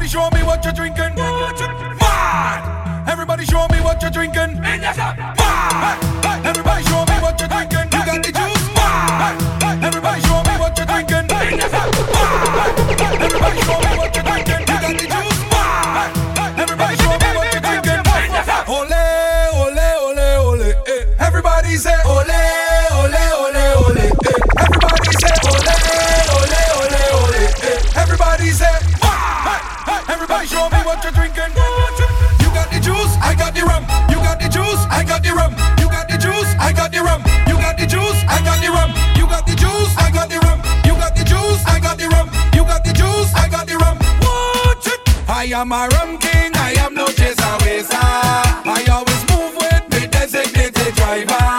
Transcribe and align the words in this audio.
Everybody 0.00 0.18
show 0.18 0.30
me 0.30 0.42
what 0.46 0.64
you're 0.64 0.72
drinking. 0.72 1.14
Mad! 1.14 3.06
Everybody 3.06 3.44
show 3.44 3.68
me 3.68 3.82
what 3.82 4.00
you're 4.00 4.10
drinking. 4.10 4.58
Mad! 4.58 6.09
got 36.90 36.98
the 36.98 37.04
rum, 37.04 37.22
you 37.46 37.54
got 37.54 37.78
the 37.78 37.86
juice, 37.86 38.24
I 38.28 38.42
got 38.42 38.60
the 38.60 38.70
rum, 38.70 38.90
you 39.16 39.26
got 39.26 39.46
the 39.46 39.54
juice, 39.54 39.96
I 39.96 40.10
got 40.10 40.28
the 40.28 40.38
rum, 40.40 40.60
you 40.84 40.94
got 40.94 41.14
the 41.14 41.24
juice, 41.24 41.64
I 41.66 41.78
got 41.78 41.98
the 41.98 42.08
rum, 42.08 42.30
you 42.54 42.64
got 42.64 42.84
the 42.84 42.92
juice, 42.92 43.32
I 43.34 43.48
got 43.48 43.66
the 43.66 43.76
rum. 43.76 43.98
Watch 44.20 44.86
it. 44.86 45.00
I 45.28 45.44
am 45.54 45.72
a 45.72 45.88
rum 45.88 46.18
king, 46.18 46.52
I 46.54 46.74
am 46.78 46.94
no 46.94 47.06
chaser, 47.06 47.56
waster. 47.62 47.96
I 47.96 48.84
always 48.90 49.22
move 49.30 49.54
with 49.56 49.88
the 49.90 50.08
designated 50.08 50.94
driver. 50.94 51.49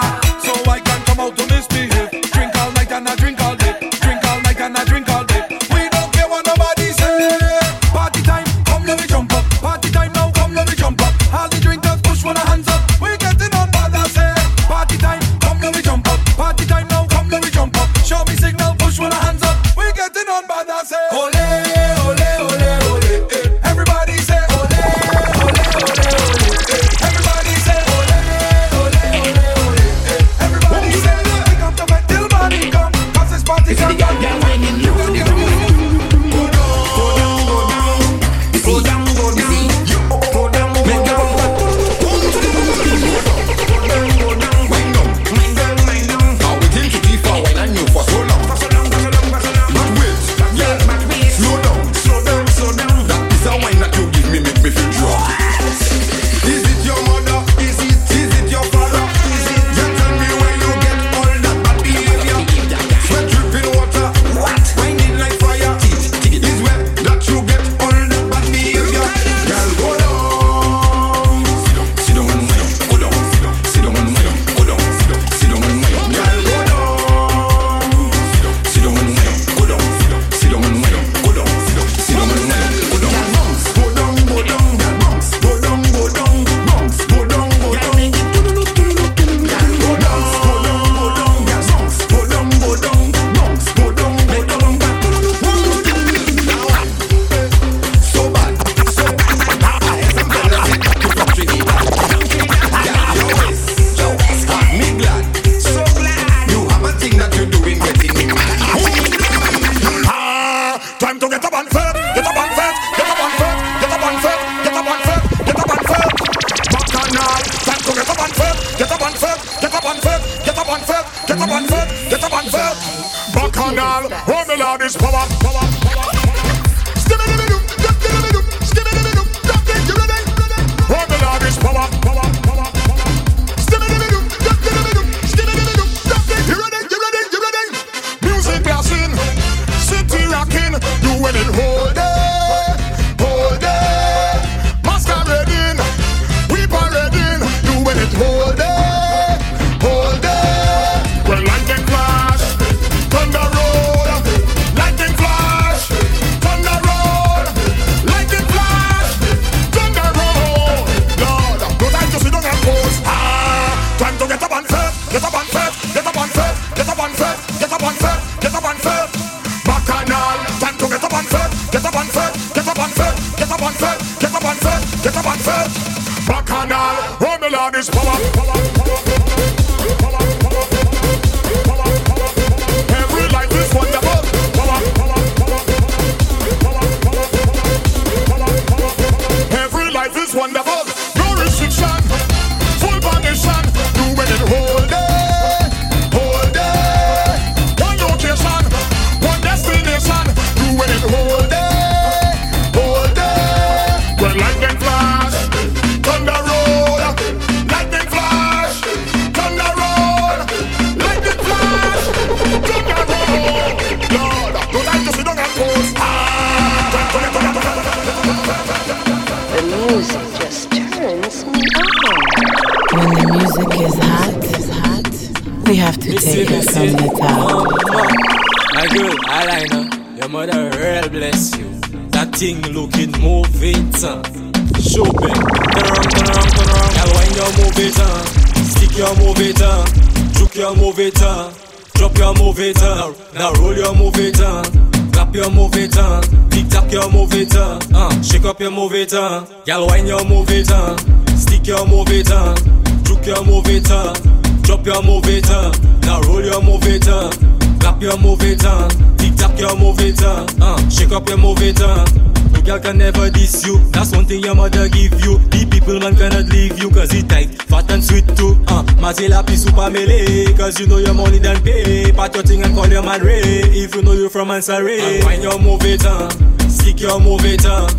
time, 237.92 238.26
stick 238.66 238.98
your 238.98 239.16
movie 239.18 239.54
time, 239.54 239.86
juke 240.34 240.56
your 240.56 240.76
movie 240.76 241.12
time, 241.12 241.54
drop 241.94 242.18
your 242.18 242.34
movie 242.36 242.74
time, 242.74 243.14
now 243.34 243.54
roll 243.54 243.76
your 243.76 243.96
movie 243.96 244.32
time, 244.32 244.66
clap 245.12 245.34
your 245.36 245.50
movie 245.52 245.88
time, 245.88 246.24
tick 246.50 246.68
tock 246.70 246.92
your 246.92 247.10
movie 247.12 247.46
time, 247.46 247.80
uh, 247.94 248.22
shake 248.22 248.46
up 248.46 248.60
your 248.60 248.72
movie 248.72 249.06
time, 249.06 249.46
y'all 249.66 249.88
wine 249.88 250.08
your 250.08 250.24
movie 250.26 250.64
time, 250.64 250.98
stick 251.36 251.68
your 251.68 251.86
movie 251.88 252.24
time, 252.24 252.56
juke 253.04 253.26
your 253.26 253.44
movie 253.46 253.80
time, 253.82 254.16
drop 254.62 254.86
your 254.86 255.04
movie 255.04 255.42
time, 255.42 255.72
now 256.02 256.22
roll 256.22 256.44
your 256.44 256.62
movie 256.62 257.00
time, 257.00 257.32
clap 257.80 258.02
your 258.02 258.18
movie 258.18 258.56
time, 258.56 258.90
tick 259.18 259.36
tock 259.36 259.58
your 259.60 259.76
movie 259.78 260.14
time, 260.14 260.48
uh, 260.62 260.90
shake 260.90 261.12
up 261.12 261.28
your 261.28 261.38
movie 261.38 261.74
time. 261.74 262.31
No 262.54 262.62
girl 262.62 262.80
can 262.80 262.98
never 262.98 263.30
diss 263.30 263.66
you. 263.66 263.78
That's 263.92 264.12
one 264.12 264.26
thing 264.26 264.44
your 264.44 264.56
mother 264.56 264.88
give 264.90 265.20
you. 265.24 265.38
The 265.50 265.68
people 265.70 266.00
man 266.00 266.16
cannot 266.16 266.46
leave 266.48 266.80
you 266.80 266.90
cause 266.90 267.14
it 267.14 267.30
tight, 267.30 267.50
fat 267.64 267.90
and 267.92 268.04
sweet 268.04 268.28
too. 268.36 268.58
Uh, 268.68 268.84
Mazela 269.02 269.46
pi 269.46 269.56
super 269.56 269.90
melee 269.90 270.54
cause 270.58 270.80
you 270.80 270.88
know 270.88 270.98
your 270.98 271.14
money 271.14 271.40
done 271.40 271.62
pay. 271.64 272.12
Pat 272.12 272.34
your 272.36 272.44
thing 272.44 272.64
and 272.64 272.76
call 272.76 272.88
your 272.88 273.04
man 273.04 273.22
Ray 273.22 273.42
if 273.42 273.96
you 273.96 274.02
know 274.02 274.14
you 274.14 274.30
from 274.30 274.50
Ansari. 274.50 275.00
And 275.00 275.24
when 275.26 275.42
you 275.42 275.58
move 275.60 275.84
it 275.84 276.06
uh, 276.06 276.30
stick 276.70 277.00
your 277.00 277.20
move 277.20 277.46
it 277.46 277.66
uh, 277.66 277.90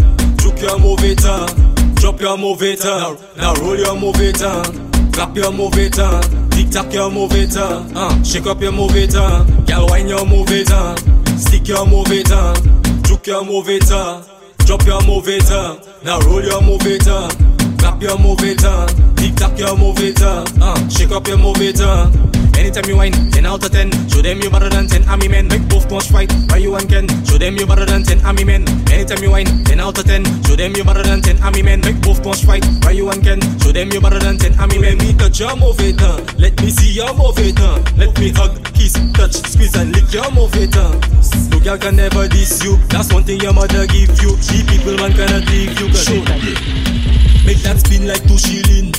your 0.62 0.78
move 0.78 1.02
it 1.02 1.24
uh, 1.24 1.46
drop 1.94 2.20
your 2.20 2.38
move 2.38 2.62
it 2.62 2.84
uh, 2.84 3.16
now 3.36 3.52
roll 3.54 3.76
your 3.76 3.96
move 3.98 4.20
it 4.20 4.40
uh, 4.42 4.62
clap 5.12 5.36
your 5.36 5.50
move 5.52 5.76
it 5.76 5.98
uh, 5.98 6.20
tic 6.50 6.92
your 6.92 7.10
move 7.10 7.32
it 7.34 7.56
uh, 7.56 7.84
uh, 7.96 8.22
shake 8.22 8.46
up 8.46 8.60
your 8.60 8.70
move 8.70 8.94
it 8.94 9.14
uh, 9.16 9.42
girl 9.66 9.88
wine 9.88 10.08
your 10.08 10.24
move 10.24 10.50
it 10.50 10.70
uh, 10.70 10.94
stick 11.36 11.66
your 11.66 11.84
move 11.84 12.10
it 12.12 12.30
uh, 12.30 12.54
juke 13.02 13.26
your 13.26 13.44
move 13.44 13.68
it 13.68 13.90
uh. 13.90 14.31
Drop 14.66 14.86
your 14.86 15.02
move 15.06 15.28
it 15.28 15.50
uh. 15.50 15.78
Now 16.04 16.20
roll 16.20 16.42
your 16.42 16.62
move 16.62 16.86
it 16.86 17.06
uh. 17.06 17.28
Clap 17.78 18.00
your 18.02 18.18
move 18.18 18.42
it 18.42 18.64
uh. 18.64 18.86
Tic 19.16 19.34
tac 19.34 19.58
your 19.58 19.76
move 19.76 19.98
it 19.98 20.22
uh. 20.22 20.44
uh. 20.60 20.88
Shake 20.88 21.10
up 21.10 21.26
your 21.26 21.36
move 21.38 21.60
it 21.60 21.80
uh. 21.80 22.10
Anytime 22.62 22.86
you 22.86 22.96
whine, 22.96 23.10
10 23.10 23.44
out 23.44 23.64
of 23.64 23.72
10 23.72 23.90
Show 24.06 24.22
them 24.22 24.40
you 24.40 24.48
better 24.48 24.70
than 24.70 24.86
10 24.86 25.08
army 25.10 25.26
men. 25.26 25.48
Make 25.48 25.68
both 25.68 25.88
punch 25.88 26.14
fight, 26.14 26.30
why 26.46 26.58
you 26.58 26.76
and 26.76 26.88
Ken. 26.88 27.08
Show 27.26 27.36
them 27.36 27.56
you 27.56 27.66
better 27.66 27.84
than 27.84 28.04
10 28.04 28.24
army 28.24 28.44
men. 28.44 28.62
Anytime 28.86 29.18
you 29.18 29.32
whine, 29.32 29.64
10 29.64 29.80
out 29.80 29.98
of 29.98 30.06
10 30.06 30.22
Show 30.46 30.54
them 30.54 30.70
you 30.76 30.84
better 30.84 31.02
than 31.02 31.20
10 31.20 31.42
army 31.42 31.62
men. 31.62 31.80
Make 31.80 32.00
both 32.02 32.22
punch 32.22 32.44
fight, 32.44 32.64
why 32.84 32.92
you 32.92 33.10
and 33.10 33.20
Ken. 33.20 33.40
Show 33.58 33.72
them 33.72 33.90
you 33.90 34.00
better 34.00 34.20
than 34.20 34.38
10 34.38 34.60
army 34.60 34.78
men. 34.78 34.96
Me 34.98 35.12
touch 35.12 35.40
your 35.40 35.56
move 35.56 35.80
it 35.80 36.00
uh. 36.00 36.22
Let 36.38 36.54
me 36.62 36.70
see 36.70 36.92
your 36.92 37.12
move 37.14 37.34
it 37.42 37.58
uh. 37.58 37.82
Let 37.98 38.16
me 38.20 38.30
hug, 38.30 38.54
kiss, 38.74 38.94
touch, 39.18 39.34
squeeze 39.42 39.74
and 39.74 39.90
lick 39.90 40.12
your 40.14 40.30
move 40.30 40.54
it 40.54 40.76
uh. 40.76 40.94
No 41.50 41.58
girl 41.58 41.78
can 41.78 41.96
never 41.96 42.28
diss 42.28 42.62
you. 42.62 42.76
That's 42.86 43.12
one 43.12 43.24
thing 43.24 43.40
your 43.40 43.54
mother 43.54 43.88
give 43.88 44.14
you. 44.22 44.38
The 44.38 44.62
people 44.70 44.94
man 45.02 45.10
cannot 45.18 45.50
leave 45.50 45.74
you. 45.82 45.90
Show 45.98 46.22
Make 47.42 47.58
that 47.66 47.82
spin 47.82 48.06
like 48.06 48.22
two 48.22 48.38
shilling. 48.38 48.94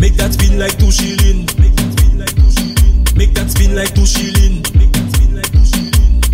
Make 0.00 0.16
that 0.16 0.32
spin 0.32 0.58
like 0.58 0.78
two 0.78 0.90
shilling. 0.90 1.44
Make 1.60 1.79
that 3.34 3.50
spin 3.50 3.76
like 3.76 3.94
two 3.94 4.06
shilling 4.06 4.64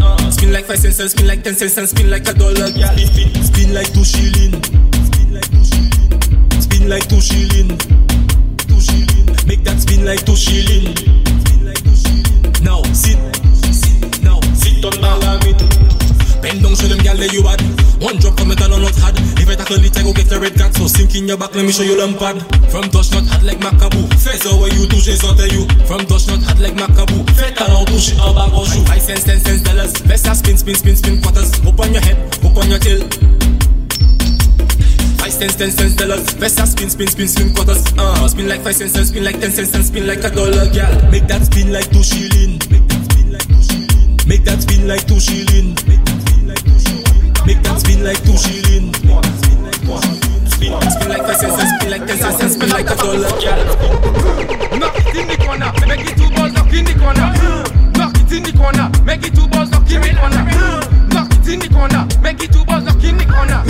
uh, 0.00 0.30
Spin 0.30 0.52
like 0.52 0.66
five 0.66 0.78
cents 0.78 1.00
and 1.00 1.10
spin 1.10 1.26
like 1.26 1.42
ten 1.42 1.54
cents 1.54 1.76
and 1.78 1.88
spin 1.88 2.10
like 2.10 2.28
a 2.28 2.32
dollar. 2.32 2.68
Yeah. 2.78 2.94
spin, 2.94 3.42
spin 3.42 3.74
like 3.74 3.92
two 3.92 4.04
shilling 4.04 4.54
Spin 6.62 6.88
like 6.88 7.08
two 7.08 7.20
shilling 7.20 7.74
Two 8.70 8.80
shilling 8.80 9.26
Make 9.50 9.64
that 9.64 9.78
spin 9.82 10.04
like 10.04 10.24
two 10.24 10.36
shilling 10.36 10.94
Now 12.62 12.82
sit. 12.94 13.18
Now 14.22 14.40
sit 14.54 14.84
on 14.84 14.94
Malamit 15.02 15.58
Bend 16.40 16.62
down, 16.62 16.76
show 16.76 16.86
them 16.86 16.98
gal 17.02 17.16
that 17.16 17.32
you 17.32 17.42
bad 17.42 17.75
One 18.00 18.19
drop 18.19 18.37
from 18.38 18.48
metal 18.48 18.72
or 18.75 18.81
not 18.81 18.94
hard. 19.00 19.16
If 19.40 19.48
I 19.48 19.54
tackle 19.54 19.81
it, 19.81 19.96
I 19.96 20.02
go 20.02 20.12
get 20.12 20.28
the 20.28 20.38
red 20.38 20.54
card 20.58 20.75
So 20.75 20.87
sink 20.87 21.14
in 21.16 21.28
your 21.28 21.38
back, 21.38 21.54
let 21.54 21.64
me 21.64 21.72
show 21.72 21.82
you 21.82 21.96
lampad 21.96 22.37
From 22.70 22.90
touch 22.90 23.10
not 23.12 23.25
hard 23.25 23.43
like 23.43 23.60
Macabou 23.60 24.04
Fais 24.20 24.37
ça 24.37 24.52
ouais 24.58 24.69
you 24.75 24.87
touche 24.87 25.14
sauter 25.16 25.48
you. 25.54 25.64
From 25.87 26.04
touch 26.04 26.26
not 26.28 26.43
hard 26.44 26.58
like 26.60 26.75
Macabou 26.76 27.25
Fais 27.32 27.52
talent 27.54 27.84
touche 27.87 28.12
en 28.20 28.34
bas 28.34 28.50
en 28.52 28.64
chou 28.64 28.84
Five 28.84 29.00
cents, 29.00 29.25
ten 29.25 29.38
cents, 29.40 29.62
dollars 29.62 29.88
ça 30.16 30.34
spin, 30.34 30.56
spin, 30.56 30.75
spin, 30.75 30.96
spin 30.96 31.20
quarters. 31.22 31.50
Up 31.64 31.78
on 31.81 31.93
your 31.93 32.02
head, 32.02 32.16
up 32.44 32.56
on 32.56 32.69
your 32.69 32.78
tail. 32.78 33.00
Five 35.19 35.32
cents, 35.32 35.56
ten 35.56 35.70
cents, 35.70 35.94
dollars 35.96 36.20
ça 36.48 36.66
spin, 36.66 36.90
spin, 36.90 37.06
spin, 37.08 37.28
spin 37.28 37.54
quarters. 37.54 37.82
Uh, 37.96 38.28
Spin 38.28 38.48
like 38.48 38.62
five 38.62 38.75
cents 38.76 38.96
and 38.96 39.06
spin 39.06 39.25
like 39.25 39.40
ten 39.40 39.50
cents 39.50 39.72
and 39.75 39.84
spin 39.84 40.06
like 40.06 40.22
a 40.25 40.31
dollar 40.31 40.69
gal. 40.69 40.93
Make 41.10 41.26
that 41.28 41.44
spin 41.46 41.72
like 41.72 41.88
two 41.90 42.02
shilling. 42.02 42.58
Make 42.69 42.84
that 42.88 43.00
spin 43.08 43.32
like 43.32 43.46
two 43.46 43.62
shilling. 43.62 44.16
Make 44.26 44.44
that 44.44 44.60
spin 44.62 44.88
like 44.88 45.06
two 45.06 45.20
shilling 48.37 48.93
Spin, 50.46 50.72
spin 50.90 51.08
like 51.08 51.22
five 51.22 51.37
cents 51.37 51.58
and 51.60 51.81
spin 51.81 51.90
like 51.90 52.06
ten 52.06 52.19
cents 52.19 52.43
and 52.43 52.50
spin 52.50 52.70
like 52.70 52.90
a 52.90 52.96
dollar 52.96 53.31
gal 53.40 53.64
Knock 54.78 54.96
it 54.98 55.16
in 55.16 55.28
the 55.28 55.37
corner, 55.44 55.72
make 55.87 56.06
it 56.06 56.16
two 56.16 56.28
balls 56.34 56.52
knock 56.52 56.72
in 56.72 56.84
the 56.84 56.94
corner. 56.94 57.32
Knock 57.96 58.16
it 58.20 58.32
in 58.32 58.43
the 58.43 58.52
corner, 58.52 58.90
make 59.04 59.25
it 59.25 59.34
two 59.34 59.48
balls 59.48 59.70
knock 59.70 59.90
in 59.90 60.02
the 60.02 60.12
corner. 60.19 60.44
Knock 61.14 61.32
it 61.32 61.48
in 61.48 61.60
the 61.60 61.69
corner, 61.69 62.06
make 62.20 62.43
it 62.43 62.52
two 62.52 62.64
balls 62.64 62.84
knock 62.84 63.02
in 63.04 63.16
the 63.16 63.25
corner. 63.25 63.62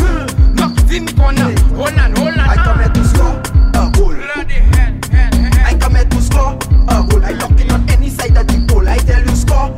Knock 0.55 0.78
it 0.78 0.90
in 0.93 1.05
the 1.06 1.12
corner, 1.12 1.55
hold 1.76 1.99
on, 1.99 2.17
hold 2.17 2.34
on. 2.34 2.40
I 2.40 2.56
come 2.56 2.78
here 2.81 2.90
to 2.90 3.05
score 3.05 3.38
a 3.76 3.90
goal. 3.94 4.14
Bloody 4.14 4.55
hell, 4.75 4.94
hell, 5.12 5.34
hell. 5.34 5.67
I 5.67 5.78
come 5.78 5.94
here 5.94 6.05
to 6.05 6.20
score 6.23 6.58
a 6.90 7.06
goal. 7.06 7.25
I 7.25 7.32
knocking 7.38 7.70
on 7.70 7.88
any 7.90 8.11
side 8.11 8.37
of 8.37 8.46
the 8.49 8.58
pole. 8.67 8.88
I 8.88 8.99
tell 8.99 9.23
you 9.23 9.37
score 9.37 9.70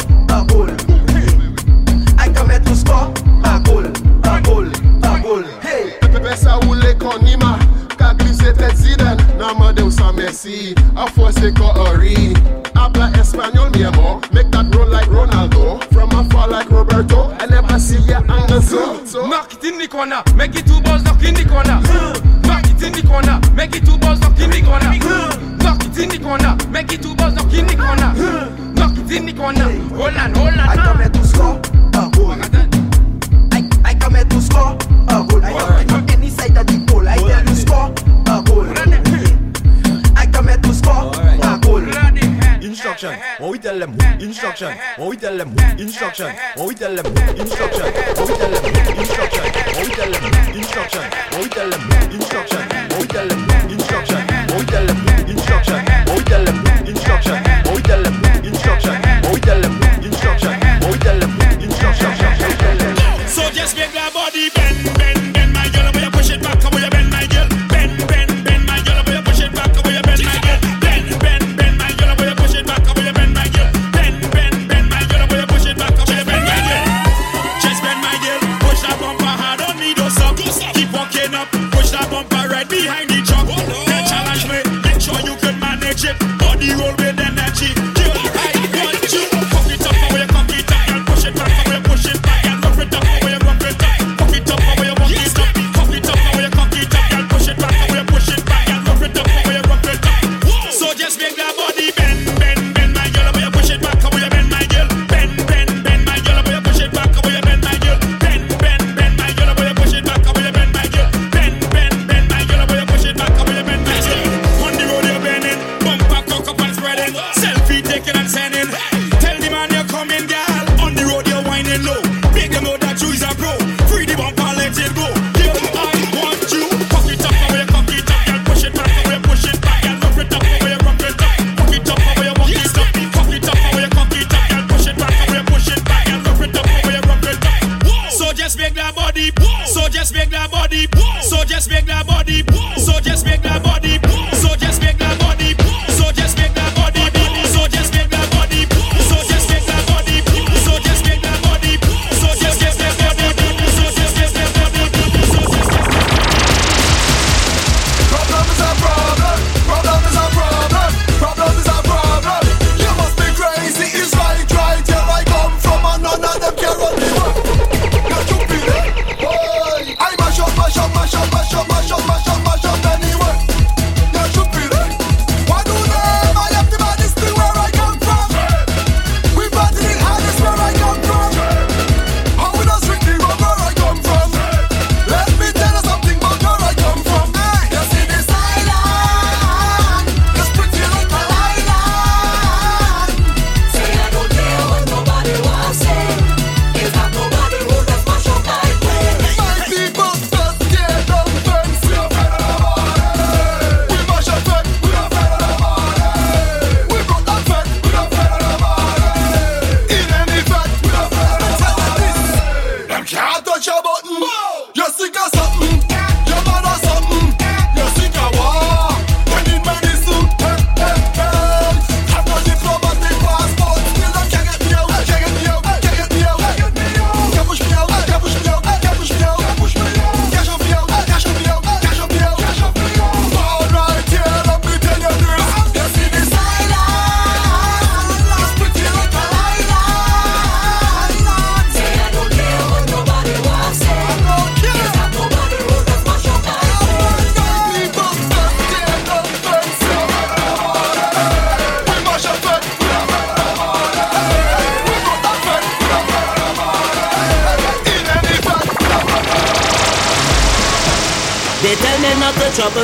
konima 7.09 7.59
Ka 7.97 8.15
glise 8.15 8.53
tet 8.53 8.77
ziden 8.77 9.17
Nan 9.39 9.57
mande 9.59 9.83
ou 9.83 9.91
sa 9.91 10.13
mersi 10.13 10.75
A 10.97 11.07
fose 11.07 11.53
ko 11.57 11.73
ori 11.89 12.35
Habla 12.75 13.11
Espanyol 13.21 13.71
mi 13.77 13.85
amo 13.85 14.21
Make 14.33 14.51
that 14.51 14.75
roll 14.75 14.89
like 14.89 15.09
Ronaldo 15.09 15.83
From 15.93 16.11
afar 16.13 16.49
like 16.49 16.71
Roberto 16.71 17.33
I 17.41 17.47
never 17.47 17.79
see 17.79 17.99
ya 18.09 18.21
angle 18.29 18.63
so 18.63 19.05
So 19.05 19.27
Knock 19.27 19.55
it 19.55 19.65
in 19.65 19.79
the 19.79 19.89
corner, 19.89 20.23
make 20.37 20.55
it 20.55 20.67
two 20.67 20.81
balls 20.83 21.03
knock 21.03 21.23
in 21.25 21.35
the 21.35 21.45
corner. 21.45 21.81
Knock 22.47 22.65
it 22.69 22.83
in 22.83 22.93
the 22.93 23.03
corner, 23.07 23.41
make 23.55 23.75
it 23.75 23.85
two 23.85 23.97
balls 23.99 24.21
knock 24.21 24.39
in 24.39 24.51
the 24.51 24.61
corner. 24.63 24.88
Them? 45.39 45.79
Instruction. 45.79 46.35
What 46.57 46.69
we 46.69 46.75
tell 46.75 46.95
them? 46.95 47.07
Instruction. 47.37 48.18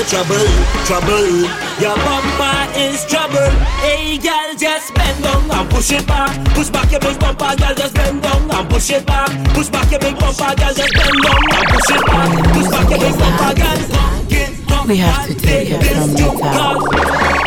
trouble, 0.09 0.49
trouble. 0.85 1.49
Your 1.81 1.97
bumper 1.97 2.59
is 2.77 3.05
trouble. 3.07 3.51
Hey, 3.81 4.19
girl, 4.19 4.55
just 4.57 4.95
bend 4.95 5.23
down 5.23 5.51
and 5.51 5.71
push 5.71 5.93
it 5.93 6.07
back. 6.07 6.33
Push 6.55 6.71
back 6.71 6.91
your 6.91 7.01
big 7.01 7.19
bumper, 7.19 7.57
girl, 7.57 7.75
just 7.75 7.95
bend 7.95 8.23
down 8.23 8.51
and 8.51 8.69
push 8.71 8.91
it 8.91 9.07
back. 9.07 9.31
Push 9.55 9.69
back 9.69 9.91
your 9.91 10.01
big 10.01 10.19
bumper, 10.19 10.55
girl, 10.57 10.75
just 10.75 10.93
bend 10.93 11.23
down 11.23 11.41
and 11.53 11.67
push 11.69 11.91
it 11.91 12.07
back. 12.07 12.55
Push 12.55 12.69
back 12.71 12.91
your 12.91 12.99
big 13.01 13.19
bumper, 13.19 13.55
girl. 13.61 13.75
We 14.87 14.99
have 14.99 15.27
to 15.27 15.35
take 15.35 15.71
it 15.71 15.83
from 15.83 16.13
the 16.13 16.39
top. 16.39 17.44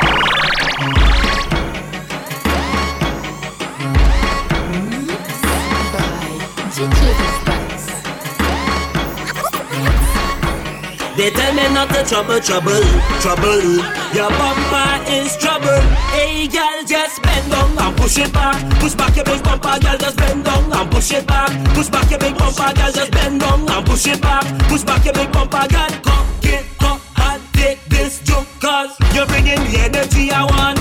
They 11.17 11.31
tell 11.31 11.51
me 11.55 11.63
not 11.74 11.89
to 11.89 12.03
trouble, 12.05 12.39
trouble, 12.39 12.86
trouble. 13.25 13.81
Your 14.13 14.29
bumper 14.38 15.01
is 15.09 15.36
trouble. 15.38 15.81
Hey, 16.13 16.47
girl, 16.47 16.86
just 16.86 17.24
bend 17.24 17.50
down 17.50 17.75
and 17.75 17.97
push 17.97 18.19
it 18.19 18.31
back. 18.31 18.62
Push 18.79 18.93
back 18.93 19.15
your 19.15 19.25
big 19.25 19.43
bumper, 19.43 19.79
girl, 19.81 19.97
just 19.97 20.15
bend 20.15 20.45
down 20.45 20.71
and 20.71 20.91
push 20.91 21.12
it 21.12 21.25
back. 21.25 21.50
Push 21.74 21.89
back 21.89 22.12
your 22.12 22.19
big 22.19 22.38
bumper, 22.38 22.71
girl, 22.71 22.91
just 22.91 23.12
bend 23.12 23.41
down 23.41 23.67
and 23.67 23.86
push 23.88 24.05
it 24.05 24.21
back. 24.21 24.45
Push 24.69 24.83
back 24.83 25.05
your 25.05 25.15
big 25.15 25.31
bumper, 25.31 25.67
girl, 25.67 25.89
come 26.05 26.27
it, 26.43 26.65
up 26.81 27.01
I 27.15 27.41
take 27.53 27.83
this 27.86 28.21
joke, 28.21 28.45
cause 28.62 28.95
you're 29.15 29.25
bringing 29.25 29.57
the 29.71 29.89
energy 29.89 30.29
I 30.29 30.43
want. 30.43 30.76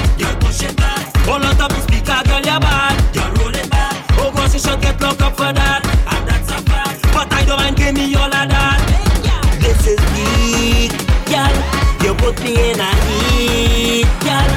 clean 12.47 12.79
and 12.79 13.01
neat, 13.11 14.07
girl. 14.23 14.51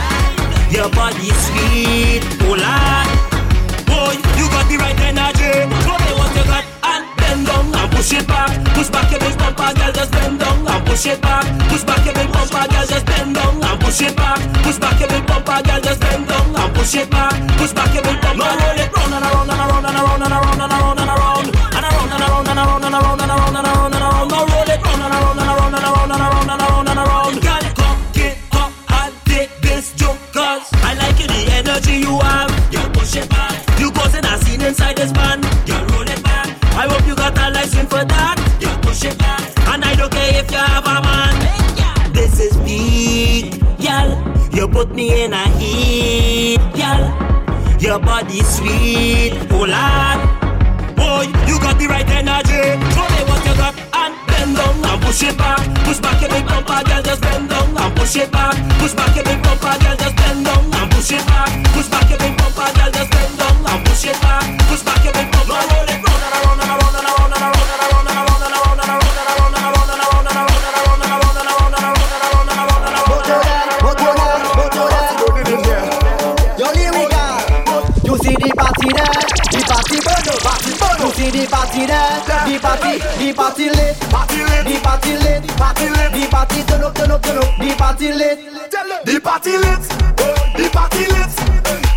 Your 0.69 0.89
body 0.93 1.29
sweet, 1.45 2.21
oh 2.45 2.53
lad. 2.53 3.09
Boy, 3.89 4.13
you 4.37 4.45
got 4.53 4.65
the 4.69 4.77
right 4.77 4.99
energy. 5.09 5.65
Show 5.83 5.97
me 5.97 6.11
what 6.13 6.29
you 6.37 6.45
got 6.45 6.65
and 6.85 7.03
bend 7.17 7.41
down 7.49 7.73
and 7.73 7.89
push 7.91 8.13
it 8.13 8.27
back. 8.27 8.53
Push 8.77 8.89
back 8.93 9.09
your 9.09 9.19
big 9.19 9.35
bumper, 9.37 9.73
girl, 9.73 9.91
just 9.91 10.11
bend 10.11 10.39
down 10.39 10.67
and 10.67 10.85
push 10.85 11.05
it 11.07 11.21
back. 11.21 11.45
Push 11.69 11.83
back 11.83 12.05
your 12.05 12.13
big 12.13 12.29
bumper, 12.31 12.65
girl, 12.69 12.85
just 12.85 13.05
bend 13.05 13.33
down 13.35 13.63
and 13.63 13.79
push 13.81 14.01
it 14.01 14.15
back. 14.15 14.39
Push 14.63 14.77
back 14.77 14.99
your 14.99 15.09
big 15.09 15.25
bumper, 15.25 15.59
girl, 15.65 15.81
just 15.81 15.99
bend 15.99 16.27
down 16.27 16.55
and 16.55 16.71
push 16.75 16.95
it 16.95 17.09
back. 17.09 17.33
Push 17.57 17.73
back 17.73 17.93
your 17.93 18.03
big 18.03 18.21
bumper, 18.21 18.37
no 18.37 18.57
roll 18.61 18.79
it 18.83 18.89
round 18.93 19.13
and 19.17 19.25
around 19.25 19.49
and 19.49 19.59
around 19.65 19.85
and 19.89 19.97
around 19.97 20.21
and 20.21 20.33
around. 20.33 20.48
Java 40.51 41.01
man. 41.05 42.13
This 42.13 42.39
is 42.39 42.57
peak, 42.65 43.61
y'all. 43.79 44.11
You 44.51 44.67
put 44.67 44.93
me 44.93 45.23
in 45.23 45.33
a 45.33 45.47
heat, 45.59 46.59
y'all. 46.75 47.05
Your 47.79 47.99
body 47.99 48.41
sweet, 48.43 49.33
oh 49.51 49.65
lad. 49.65 50.19
Boy, 50.95 51.25
you 51.47 51.59
got 51.59 51.77
the 51.79 51.87
right 51.87 52.07
energy. 52.09 52.75
Show 52.93 53.07
me 53.13 53.21
what 53.29 53.45
you 53.45 53.55
got 53.55 53.75
and 53.93 54.15
bend 54.27 54.57
down 54.57 54.85
and 54.85 55.01
push 55.01 55.23
it 55.23 55.37
back. 55.37 55.61
Push 55.85 55.99
back 55.99 56.19
your 56.21 56.29
big 56.29 56.45
bumper, 56.45 56.83
girl, 56.83 57.01
just 57.03 57.21
bend 57.21 57.49
down 57.49 57.77
and 57.77 57.95
push 57.95 58.15
it 58.15 58.31
back. 58.31 58.55
Push 58.79 58.93
back 58.93 59.15
your 59.15 59.23
big 59.23 59.41
bumper, 59.43 59.75
girl, 59.79 59.95
just 59.95 60.15
bend 60.17 60.45
down 60.45 60.73
and 60.73 60.91
push 60.91 61.11
it 61.11 61.25
back. 61.27 61.49
Push 61.73 61.87
back 61.87 62.09
your 62.09 62.19
big 62.19 62.35
bumper, 62.37 62.69
girl, 62.75 62.91
just 62.91 63.11
bend 63.11 63.37
down 63.37 63.55
and 63.69 63.85
push 63.85 64.05
it 64.05 64.21
back. 64.21 64.38
party, 82.69 82.97
the 83.17 83.33
party 83.33 83.69
late, 83.69 83.99
party 84.11 84.37
late, 84.45 84.65
the 84.65 84.79
party 84.83 85.13
late, 85.17 85.47
party 85.57 85.89
late. 85.89 86.11
the 86.13 86.27
party 86.29 86.63
turn 86.63 86.83
up, 86.83 86.93
turn 86.93 87.11
up, 87.11 87.21
turn 87.21 87.37
up, 87.37 87.57
the 87.57 87.75
party 87.77 88.13
late, 88.13 88.39
the 89.05 89.19
party 89.19 89.57
lit, 89.57 89.81
the 90.53 90.69
party 90.71 91.05
late, 91.09 91.33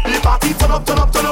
the 0.09 0.21
party 0.23 0.55
turn 0.55 0.71
up, 0.71 0.87
turn 0.87 0.99
up, 0.99 1.13
turn 1.13 1.27
up. 1.27 1.32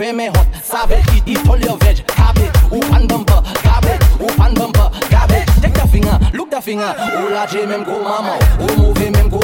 feme 0.00 0.30
hot, 0.30 0.46
savage. 0.62 1.04
Eat 1.26 1.46
all 1.48 1.60
your 1.60 1.76
veg, 1.78 2.04
cabbage. 2.06 2.50
Ou 2.72 2.80
pan 2.80 3.06
bumper, 3.06 3.42
cabbage. 3.62 4.00
Ou 4.18 4.26
pan 4.38 4.52
bumper, 4.54 4.88
cabbage. 5.10 5.46
Take 5.60 5.74
the 5.74 5.86
finger, 5.88 6.18
look 6.32 6.50
the 6.50 6.60
finger. 6.60 6.94
Ou 7.18 7.28
la 7.28 7.46
J 7.46 7.66
même 7.66 7.84
go 7.84 8.00
mama. 8.02 8.38
Ou 8.60 8.80
move 8.80 9.10
même 9.10 9.28
go 9.28 9.39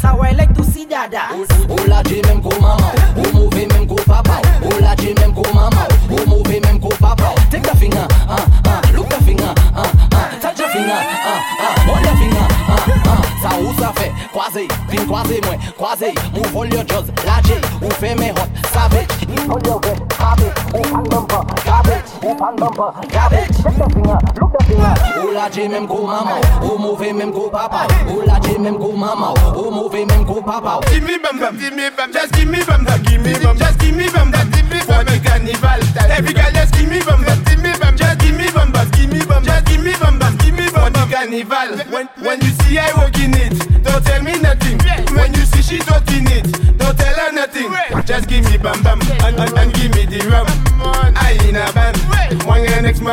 sa 0.00 0.16
I 0.16 0.32
like 0.32 0.54
to 0.54 0.64
see 0.64 0.86
dada 0.86 1.28
Ou 1.68 1.76
la 1.88 2.02
di 2.02 2.20
menm 2.22 2.40
kou 2.42 2.60
mama. 2.60 2.92
Ou 3.16 3.26
mouve 3.32 3.66
menm 3.68 3.86
kou 3.86 4.00
papa. 4.06 4.40
Ou 4.64 4.80
la 4.80 4.94
di 4.96 5.14
menm 5.14 5.34
kou 5.34 5.46
mama 5.54 5.86
Ou 6.10 6.26
mouve 6.26 6.60
menm 6.60 6.80
kou 6.80 6.90
papa. 6.98 7.34
Take 7.50 7.62
the 7.62 7.76
finger, 7.76 8.06
ah, 8.28 8.46
ah 8.64 8.80
Look 8.94 9.08
the 9.08 9.18
finger, 9.24 9.52
ah, 9.74 9.90
ah 10.12 10.38
Touch 10.40 10.56
the 10.56 10.66
finger, 10.68 10.96
ah, 10.96 11.40
ah 11.60 11.74
Hold 11.86 12.04
the 12.04 12.12
finger, 12.20 12.46
ah, 12.70 12.86
ah 13.06 13.22
Sa 13.42 13.50
ou 13.58 13.72
sa 13.74 13.92
fe, 13.92 14.10
kwaze 14.32 14.68
Pin 14.90 15.06
kwaze 15.06 15.40
mwen, 15.46 15.58
kwaze 15.76 16.12
Mou 16.34 16.44
vol 16.54 16.72
yo 16.72 16.82
joz, 16.84 17.10
laje 17.26 17.58
Ou 17.82 17.90
fe 18.00 18.14
men 18.14 18.30
eh, 18.30 18.34
hot, 18.38 18.48
savage. 18.72 19.26
Hold 19.48 19.66
your 19.66 19.80
ve, 19.80 19.94
habit. 20.16 20.54
Ou 20.74 20.82
pan 20.82 21.02
bumper, 21.10 21.42
garbage 21.64 22.10
Ou 22.22 22.34
pan 22.34 22.54
bumper, 22.56 22.90
garbage 23.10 23.56
Take 23.62 23.78
the 23.78 23.88
finger, 23.94 24.18
look 24.40 24.49
Ouwa, 24.80 24.94
ou 25.22 25.32
la 25.32 25.48
je 25.52 25.68
menm 25.68 25.86
kou 25.86 26.06
mama 26.06 26.40
Ou 26.62 26.78
mouve 26.78 27.12
menm 27.12 27.32
kou 27.32 27.50
papa 27.50 27.86
Ou 28.08 28.22
la 28.24 28.40
je 28.40 28.56
menm 28.58 28.78
kou 28.78 28.96
mama 28.96 29.34
Ou 29.54 29.70
mouve 29.70 30.06
menm 30.06 30.24
kou 30.24 30.40
papa 30.40 30.80
Gimme 30.90 31.18
bam 31.22 31.38
bam, 31.38 31.58
gimme 31.58 31.90
bam 31.96 32.10
Just 32.12 32.32
gimme 32.32 32.64
bam 32.66 32.84
bam, 32.84 33.02
gimme 33.04 33.34
bam 33.42 33.58
Just 33.58 33.78
gimme 33.78 34.08
bam 34.10 34.30
bam, 34.30 34.50
gimme 34.50 34.80
bam 34.86 34.96
For 34.96 35.04
the 35.04 35.20
carnival 35.20 35.80
Every 36.08 36.32
girl 36.32 36.50
just 36.52 36.72
gimme 36.72 36.98
bam 37.04 37.20
bam 37.24 37.44
Gimme 37.44 37.72
bam, 37.78 37.96
just 37.96 38.18
gimme 38.20 38.46
bam 38.54 38.72
bam 38.72 38.90
Gimme 38.92 39.20
bam, 39.28 39.44
just 39.44 39.66
gimme 39.66 39.92
bam 40.00 40.18
bam 40.18 40.36
Gimme 40.38 40.64
bam 40.72 40.80
For 40.80 40.90
the 40.90 41.06
carnival 41.12 41.68
When, 41.92 42.08
when 42.24 42.40
you 42.40 42.52
see 42.64 42.78
I 42.78 42.88
walk 42.96 43.18
in 43.20 43.36
it 43.36 43.84
Don't 43.84 44.02
tell 44.02 44.22
me 44.22 44.40
nothing 44.40 44.80
When 45.12 45.34
you 45.34 45.44
see 45.44 45.60
she 45.60 45.78
talk 45.84 46.08
in 46.08 46.24
it 46.32 46.48
Don't 46.78 46.96
tell 46.96 47.14
her 47.20 47.32
nothing 47.32 47.68
Just 48.06 48.28
gimme 48.28 48.56
bam 48.56 48.82
bam 48.82 49.00
and, 49.28 49.36
and 49.44 49.74
gimme 49.74 50.06
the 50.08 50.24
rum 50.32 50.48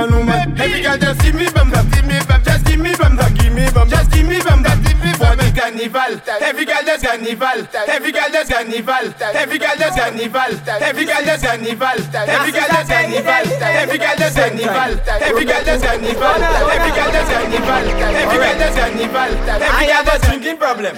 woman, 0.01 0.27
woman. 0.27 0.59
Every 0.59 0.81
girl 0.81 0.97
just 0.97 1.21
give 1.21 1.35
me 1.35 1.49
bum, 1.49 1.71
bum, 1.71 1.89
give 1.89 2.05
me 2.05 2.19
bum, 2.27 2.43
just 2.43 2.65
give 2.65 2.79
me 2.79 2.93
bum, 2.95 3.15
bum, 3.17 3.33
give 3.33 3.53
me 3.53 3.69
bum, 3.71 3.89
just 3.89 4.11
give 4.11 4.27
me 4.27 4.39
bum, 4.41 4.63
bum, 4.63 4.81
give 4.83 4.99
me 4.99 5.11
bum. 5.17 5.31
For 5.31 5.35
the 5.35 5.49
carnival, 5.55 6.13
every 6.41 6.65
girl 6.65 6.83
just 6.85 7.05
carnival, 7.05 7.59
every 7.87 8.11
girl 8.11 8.29
just 8.29 8.51
carnival, 8.51 9.05
every 9.33 9.57
girl 9.57 9.75
just 9.77 9.97
carnival, 9.97 10.51
every 10.81 11.05
girl 11.05 11.23
just 11.25 11.43
carnival, 11.43 11.97
every 12.27 12.51
girl 12.51 12.69
just 12.69 12.89
carnival, 12.89 13.47
every 13.65 13.97
girl 13.97 14.15
just 14.17 14.37
carnival, 14.37 14.91
every 15.17 15.45
girl 15.45 15.63
just 15.65 15.81
carnival, 15.81 16.29
every 16.69 16.91
girl 16.93 17.11
just 17.11 17.31
carnival, 17.31 17.83
every 18.21 18.37
girl 18.37 18.57
just 18.61 18.77
carnival, 18.77 19.31
I 19.47 19.65
every 19.65 19.87
girl 19.87 19.97
have 19.97 20.07
a 20.07 20.11
just 20.11 20.23
drinking 20.29 20.57
problem. 20.57 20.95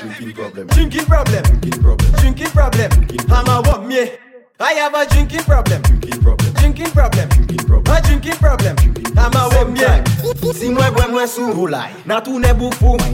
Drinking 0.68 1.06
problem. 1.06 1.44
Drinking 1.44 1.82
problem. 1.82 2.12
Drinking 2.20 2.52
problem. 2.52 2.92
I'm 3.32 3.48
a 3.48 3.62
what 3.68 3.86
me? 3.86 4.12
I 4.60 4.74
have 4.74 4.94
a 4.94 5.06
drinking 5.06 5.44
problem. 5.44 5.82
Drinking 5.84 6.22
problem. 6.22 6.39
Drinking 6.80 6.96
problem. 6.96 7.30
Drinking 7.30 7.68
problem. 7.68 7.98
A 7.98 8.02
drinking 8.02 8.36
problem. 8.36 8.78
I'm 9.18 9.36
a 9.36 9.50
what 9.54 9.70
me? 9.70 10.54
Si 10.54 10.70
moi 10.70 10.90
bois 10.92 11.10
moi 11.10 11.28
sous 11.28 11.52
roulai. 11.52 11.90
Na 12.06 12.22
tout 12.22 12.40
ne 12.40 12.54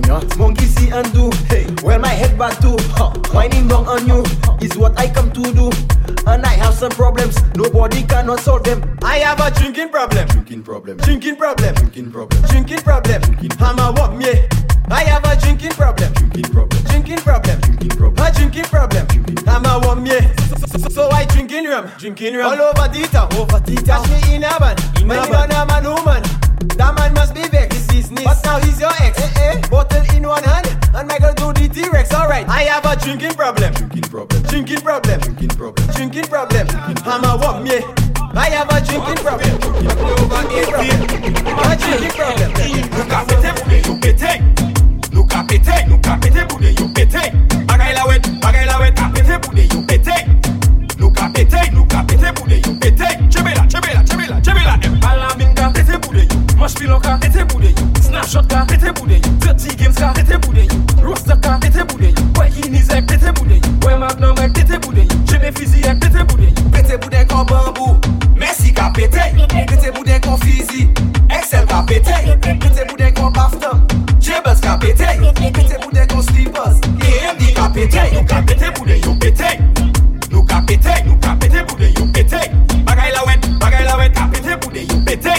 not? 0.08 0.38
Monkey 0.38 0.65
see 0.65 0.91
and 0.91 1.12
do. 1.12 1.32
Well 1.84 1.97
my 1.99 2.10
head 2.10 2.38
back 2.38 2.60
too. 2.60 2.78
Whining 3.34 3.67
down 3.67 3.88
on 3.88 4.08
you 4.08 4.23
is 4.62 4.78
what 4.78 4.95
I 4.99 5.08
come 5.08 5.32
to 5.32 5.41
do. 5.51 5.71
And 6.28 6.45
I 6.45 6.54
have 6.62 6.75
some 6.75 6.91
problems. 6.91 7.41
Nobody 7.56 8.04
cannot 8.04 8.41
solve 8.41 8.63
them. 8.65 8.84
I 9.01 9.17
have 9.17 9.39
a 9.39 9.49
drinking 9.49 9.89
problem. 9.89 10.28
Drinking 10.28 10.62
problem. 10.62 10.97
Drinking 10.97 11.36
problem. 11.36 11.73
Drinking 11.73 12.12
problem. 12.12 12.41
Drinking 12.43 12.82
problem. 12.84 13.21
I'm 13.62 13.80
a 13.80 13.91
what 13.93 14.15
me? 14.15 14.74
I 14.89 15.04
have 15.04 15.26
a 15.26 15.36
drinking 15.39 15.71
problem. 15.71 16.12
Drinking 16.13 16.52
problem. 16.52 16.84
Drinking 16.86 17.17
problem. 17.17 17.60
Drinking 17.62 17.89
problem. 17.89 18.26
A 18.26 18.32
drinking 18.32 18.63
problem. 18.65 19.08
I'm 19.48 19.65
a 19.65 19.80
one 19.88 20.04
me. 20.04 20.19
So, 20.50 20.56
so, 20.78 20.89
so 20.89 21.10
I 21.10 21.26
drinking 21.26 21.65
rum. 21.65 21.89
Drinking 21.98 22.36
rum. 22.36 22.60
All 22.60 22.67
over 22.69 22.88
Tita. 22.93 23.28
Over 23.36 23.60
Tita. 23.60 23.84
Catch 23.84 24.08
me 24.10 24.36
in 24.36 24.43
a 24.43 24.50
van. 24.60 24.78
In 25.02 25.10
a 25.12 25.26
van. 25.26 25.52
a 25.52 25.65
man 25.65 25.84
woman. 25.84 26.21
That 26.78 26.93
man 26.95 27.13
must 27.13 27.34
be 27.34 27.48
back. 27.50 27.69
This 27.69 27.91
is 27.93 28.12
nice. 28.12 28.26
But 28.26 28.43
now 28.45 28.60
he's 28.60 28.80
your 28.80 28.91
ex. 29.02 29.19
Eh, 29.19 29.32
eh. 29.38 29.62
Bottle 29.69 30.04
in 30.15 30.28
one 30.28 30.43
hand. 30.43 30.67
And 30.93 31.08
Michael 31.08 31.34
do 31.34 31.52
the 31.54 31.67
T-Rex. 31.67 32.13
Alright. 32.13 32.48
I 32.48 32.63
have 32.63 32.86
a 32.86 32.95
drinking 32.95 33.34
problem. 33.34 33.74
Drinking 33.74 34.04
problem. 34.04 34.43
Drinking 34.43 34.82
problem. 34.82 35.19
Drinking 35.21 35.50
problem. 35.50 35.88
Drinking 35.93 36.26
problem. 36.26 36.67
I'm 37.06 37.24
a 37.24 37.38
one 37.38 37.63
me. 37.63 37.82
I 38.38 38.50
have 38.50 38.69
a 38.69 38.82
drinking 38.86 39.15
problem. 39.24 39.50
A 39.50 39.60
drinking 41.80 42.12
problem. 42.12 42.52
Nou 42.95 43.04
ka 43.10 43.24
pete 43.28 43.52
pou 43.56 43.65
de 43.69 43.78
yo 43.84 43.93
pete 44.04 44.32
Nou 44.39 44.63
ka 44.63 44.74
pete, 45.55 45.87
nou 45.87 45.97
ka 46.01 46.17
pete 46.19 46.43
pou 46.49 46.59
de 46.59 46.73
yo 46.75 46.87
pete. 46.93 47.21
Bagay 47.67 47.93
la 47.93 48.05
wet, 48.07 48.27
bagay 48.41 48.65
la 48.65 48.79
wet, 48.79 48.95
ka 48.95 49.09
pete 49.13 49.39
pou 49.39 49.55
de 49.55 49.63
yo 49.63 49.81
pete. 49.87 50.15
Nou 50.99 51.11
ka 51.11 51.29
pete, 51.31 51.61
nou 51.71 51.85
ka 51.87 52.03
pete 52.03 52.31
pou 52.35 52.47
de 52.49 52.59
yo 52.59 52.73
pete. 52.81 53.07
Chebe 53.31 53.53
la, 53.55 53.63
chebe 53.71 53.93
la, 53.93 54.03
chebe 54.03 54.27
la, 54.27 54.41
chebe 54.43 54.63
la. 54.65 54.75
M 54.83 54.99
Alamin 55.07 55.53
pete 55.55 55.99
pou 56.01 56.11
de 56.13 56.25
yo. 56.25 56.41
Mosh 56.57 56.75
pilon 56.75 56.99
ka 56.99 57.17
pete 57.21 57.45
pou 57.47 57.61
de 57.61 57.71
yo. 57.71 57.87
Snapshot 58.01 58.49
ka. 58.51 58.65
Pete 58.67 58.91
pou 58.97 59.07
de 59.07 59.21
yo. 59.21 59.31
Dirty 59.45 59.75
Games 59.77 59.95
ka. 59.95 60.11
Pete 60.17 60.39
pou 60.43 60.51
de 60.51 60.67
yo. 60.67 60.81
Roster 61.05 61.39
ka. 61.39 61.57
Pete 61.63 61.87
pou 61.87 62.03
de 62.03 62.11
yo 62.11 62.27
Boy 62.35 62.51
Inizek 62.65 63.07
pete 63.07 63.31
pou 63.31 63.47
de 63.47 63.61
yo. 63.61 63.75
Boy 63.79 63.95
Magnum 64.01 64.43
ek 64.43 64.59
pete 64.59 64.79
pou 64.83 64.91
de 64.91 65.07
yo. 65.07 65.23
Chebe 65.31 65.53
Fiziyek 65.55 66.03
pete 66.03 66.25
pou 66.27 66.41
de 66.41 66.51
yo. 66.51 66.69
Pete 66.75 66.99
pou 66.99 67.09
de 67.09 67.23
kon 67.31 67.47
bambou. 67.47 67.95
Messi 68.35 68.73
ka 68.75 68.91
pete, 68.91 69.31
pete 69.55 69.91
pou 69.95 70.03
de 70.03 70.19
kon 70.19 70.35
Fizi 70.43 70.89
Excel 71.29 71.63
ka 71.71 71.85
pete, 71.87 72.19
pete 72.43 72.89
pou 72.89 72.99
de 72.99 73.13
kon 73.15 73.31
Baftan. 73.31 73.94
kebes 74.36 74.60
ka 74.60 74.78
pete 74.78 75.08
Pete 75.39 75.80
pou 75.80 75.91
de 75.95 76.08
kon 76.12 76.28
slippers 76.30 76.84
E 77.00 77.34
mdi 77.34 77.54
ka 77.56 77.69
pete 77.71 78.12
Nou 78.13 78.28
ka 78.28 78.43
pete 78.43 78.71
pou 78.76 78.86
de 78.86 79.00
yon 79.00 79.19
pete. 79.19 79.60
Nou 80.32 80.43
ka 80.45 80.62
pete, 80.67 81.04
nou 81.06 81.17
ka 81.21 81.36
pete 81.39 81.63
pou 81.67 81.78
de 81.80 81.89
yon 81.98 82.12
pete. 82.13 82.41
Bagay 82.86 83.12
la 83.15 83.24
wet, 83.28 83.48
bagay 83.60 83.86
la 83.86 83.98
wet 83.98 84.15
Ka 84.15 84.28
pete 84.32 84.58
pou 84.62 84.71
de 84.74 84.86
yon 84.86 85.04
pete. 85.08 85.36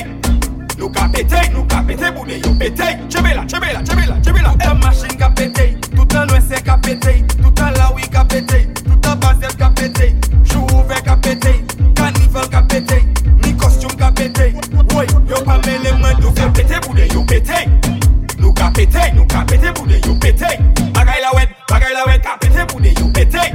Nou 0.78 0.90
ka 0.92 1.08
pete, 1.12 1.42
nou 1.52 1.66
ka 1.70 1.82
pete 1.86 2.12
pou 2.14 2.26
de 2.28 2.40
yon 2.40 2.58
pete. 2.60 2.92
Chebe 3.08 3.34
la, 3.34 3.44
chebe 3.48 3.72
la, 3.72 3.82
chebe 3.84 4.06
la, 4.06 4.20
chebe 4.22 4.44
la. 4.44 4.54
E 4.60 4.78
machin 4.84 5.18
ka 5.18 5.30
pete 5.36 5.74
Toutan 5.94 6.32
wese 6.34 6.62
ka 6.64 6.78
pete. 6.82 7.20
Toutan 7.36 7.76
lawi 7.80 8.08
ka 8.12 8.24
pete. 8.24 8.65
pete, 18.76 19.12
nou 19.14 19.24
ka 19.26 19.42
pete 19.48 19.72
pou 19.72 19.88
de 19.88 19.96
yo 20.04 20.14
pete. 20.20 20.48
Bagay 20.92 21.20
la 21.22 21.32
wet, 21.34 21.52
bagay 21.70 21.94
la 21.94 22.04
wet, 22.06 22.20
ka 22.22 22.36
pete 22.40 22.66
pou 22.68 22.80
de 22.80 22.92
yo 22.92 23.08
pete. 23.14 23.48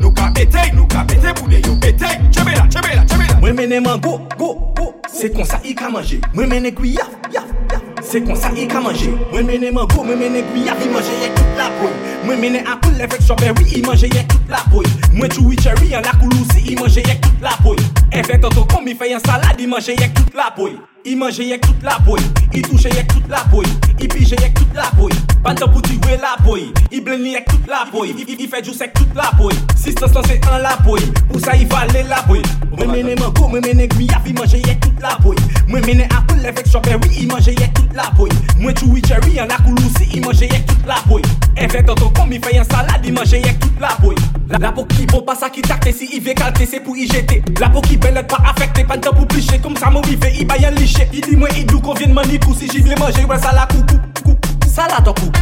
Nou 0.00 0.10
ka 0.16 0.30
pete, 0.34 0.64
nou 0.74 0.88
ka 0.90 1.04
pete 1.06 1.34
pou 1.38 1.46
de 1.50 1.60
yo 1.62 1.76
pete. 1.80 2.10
Chebe 2.34 2.56
la, 2.56 2.66
chebe 2.66 2.96
la, 2.96 3.04
chebe 3.06 3.28
la. 3.28 3.38
Mwen 3.40 3.54
mene 3.54 3.80
man 3.84 4.00
go, 4.02 4.18
go, 4.36 4.50
go, 4.74 4.90
se 5.06 5.30
kon 5.30 5.46
sa 5.46 5.60
i 5.62 5.74
ka 5.78 5.90
manje. 5.92 6.18
Mwen 6.34 6.50
mene 6.50 6.74
kwi 6.74 6.96
yaf, 6.96 7.14
yaf, 7.32 7.46
yaf, 7.70 8.02
se 8.10 8.24
kon 8.26 8.36
sa 8.36 8.50
i 8.58 8.66
ka 8.68 8.82
manje. 8.82 9.12
Mwen 9.30 9.46
mene 9.46 9.70
man 9.76 9.86
go, 9.94 10.02
mwen 10.04 10.18
mene 10.18 10.42
kwi 10.50 10.66
yaf, 10.66 10.82
i 10.82 10.90
manje 10.90 11.14
ye 11.22 11.30
tout 11.38 11.56
la 11.60 11.70
boy. 11.78 11.94
Mwen 12.26 12.42
mene 12.42 12.66
akoul 12.66 13.00
evek 13.00 13.22
strawberry, 13.22 13.70
i 13.78 13.82
manje 13.86 14.10
ye 14.10 14.26
tout 14.34 14.50
la 14.50 14.64
boy. 14.72 14.86
Mwen 15.14 15.30
chou 15.30 15.54
i 15.54 15.62
cherry, 15.62 15.94
an 15.94 16.02
la 16.08 16.18
koulou 16.18 16.62
i 16.66 16.74
manje 16.80 17.06
ye 17.06 17.20
tout 17.22 17.44
la 17.46 17.54
boy. 17.62 17.78
Evek 18.10 18.42
toto 18.42 18.66
kom, 18.66 18.88
i 18.90 18.98
fey 18.98 19.14
an 19.14 19.22
salad, 19.22 19.60
i 19.62 19.70
manje 19.70 19.94
ye 19.94 20.10
tout 20.16 20.34
la 20.34 20.50
boy. 20.58 20.74
I 21.04 21.16
manje 21.16 21.42
yek 21.42 21.62
tout 21.62 21.82
la 21.82 21.98
boy, 22.04 22.20
i 22.52 22.60
touche 22.60 22.90
yek 22.92 23.08
tout 23.08 23.28
la 23.30 23.42
boy, 23.50 23.64
i 24.00 24.08
pije 24.08 24.36
yek 24.36 24.52
tout 24.54 24.74
la 24.76 24.90
boy. 24.98 25.12
Pantan 25.42 25.70
pou 25.72 25.80
ti 25.80 25.96
we 26.04 26.16
la 26.20 26.34
boy 26.44 26.66
I 26.92 27.00
blen 27.00 27.22
li 27.24 27.36
ek 27.38 27.46
tout 27.48 27.68
la 27.70 27.86
boy 27.92 28.12
I 28.12 28.48
fe 28.50 28.60
jous 28.62 28.80
ek 28.84 28.92
tout 28.98 29.14
la 29.16 29.30
boy 29.38 29.54
Sistans 29.76 30.12
lan 30.12 30.26
se 30.28 30.36
an 30.50 30.60
la 30.60 30.76
boy 30.84 31.00
Pou 31.30 31.40
sa 31.40 31.54
i 31.56 31.64
vale 31.70 32.02
la 32.08 32.20
boy. 32.26 32.42
Mwen 32.74 32.90
mene 32.92 33.14
mango, 33.20 33.48
mwen 33.48 33.64
mene 33.64 33.86
gmiya 33.88 34.20
Fi 34.24 34.32
manje 34.36 34.60
ye 34.60 34.74
tout 34.80 35.00
la 35.00 35.16
boy. 35.22 35.36
Mwen 35.68 35.84
mene 35.86 36.08
apple 36.16 36.44
efek 36.48 36.66
strawberry 36.68 37.22
I 37.22 37.26
manje 37.30 37.54
ye 37.56 37.68
tout 37.76 37.96
la 37.96 38.10
boy. 38.18 38.30
Mwen 38.60 38.76
chewy 38.76 39.00
cherry 39.06 39.40
an 39.40 39.52
akoulou 39.56 39.90
si 39.96 40.10
I 40.16 40.20
manje 40.24 40.50
ye 40.50 40.60
tout 40.68 40.88
la 40.88 41.00
boy. 41.08 41.22
Efek 41.56 41.86
ton 41.88 41.96
ton 42.00 42.12
kom 42.18 42.32
i 42.32 42.40
fe 42.42 42.54
yon 42.56 42.68
salade 42.68 43.08
I 43.08 43.14
manje 43.16 43.40
ye 43.40 43.54
tout 43.62 43.80
la 43.80 43.94
boy. 44.02 44.18
La 44.60 44.72
pou 44.74 44.84
ki 44.90 45.06
bon 45.10 45.24
pa 45.24 45.36
sa 45.38 45.48
ki 45.52 45.64
takte 45.66 45.94
Si 45.96 46.10
i 46.16 46.20
ve 46.20 46.34
kalte 46.38 46.68
se 46.68 46.82
pou 46.84 46.98
i 46.98 47.08
jete. 47.08 47.40
La 47.62 47.70
pou 47.72 47.84
ki 47.86 47.96
belet 48.02 48.28
pa 48.30 48.42
afekte 48.52 48.84
Pantan 48.88 49.16
pou 49.16 49.28
pliche 49.30 49.60
Kom 49.64 49.78
sa 49.80 49.92
mou 49.94 50.04
i 50.10 50.18
ve 50.20 50.34
i 50.40 50.48
bayan 50.48 50.76
liche. 50.76 51.08
I 51.12 51.24
di 51.24 51.38
mwen 51.38 51.56
i 51.56 51.64
dou 51.64 51.80
kon 51.84 51.98
vyen 51.98 52.12
mani 52.16 52.40
kou 52.42 52.56
Si 52.56 52.68
jigle 52.70 52.98
manje 53.00 53.24
wè 53.24 53.40
sa 53.40 53.54
la 53.56 53.68
kou 53.70 53.86
kou 53.86 54.00
kou. 54.24 54.39
salade 54.70 55.08
en 55.08 55.12
coucou. 55.12 55.40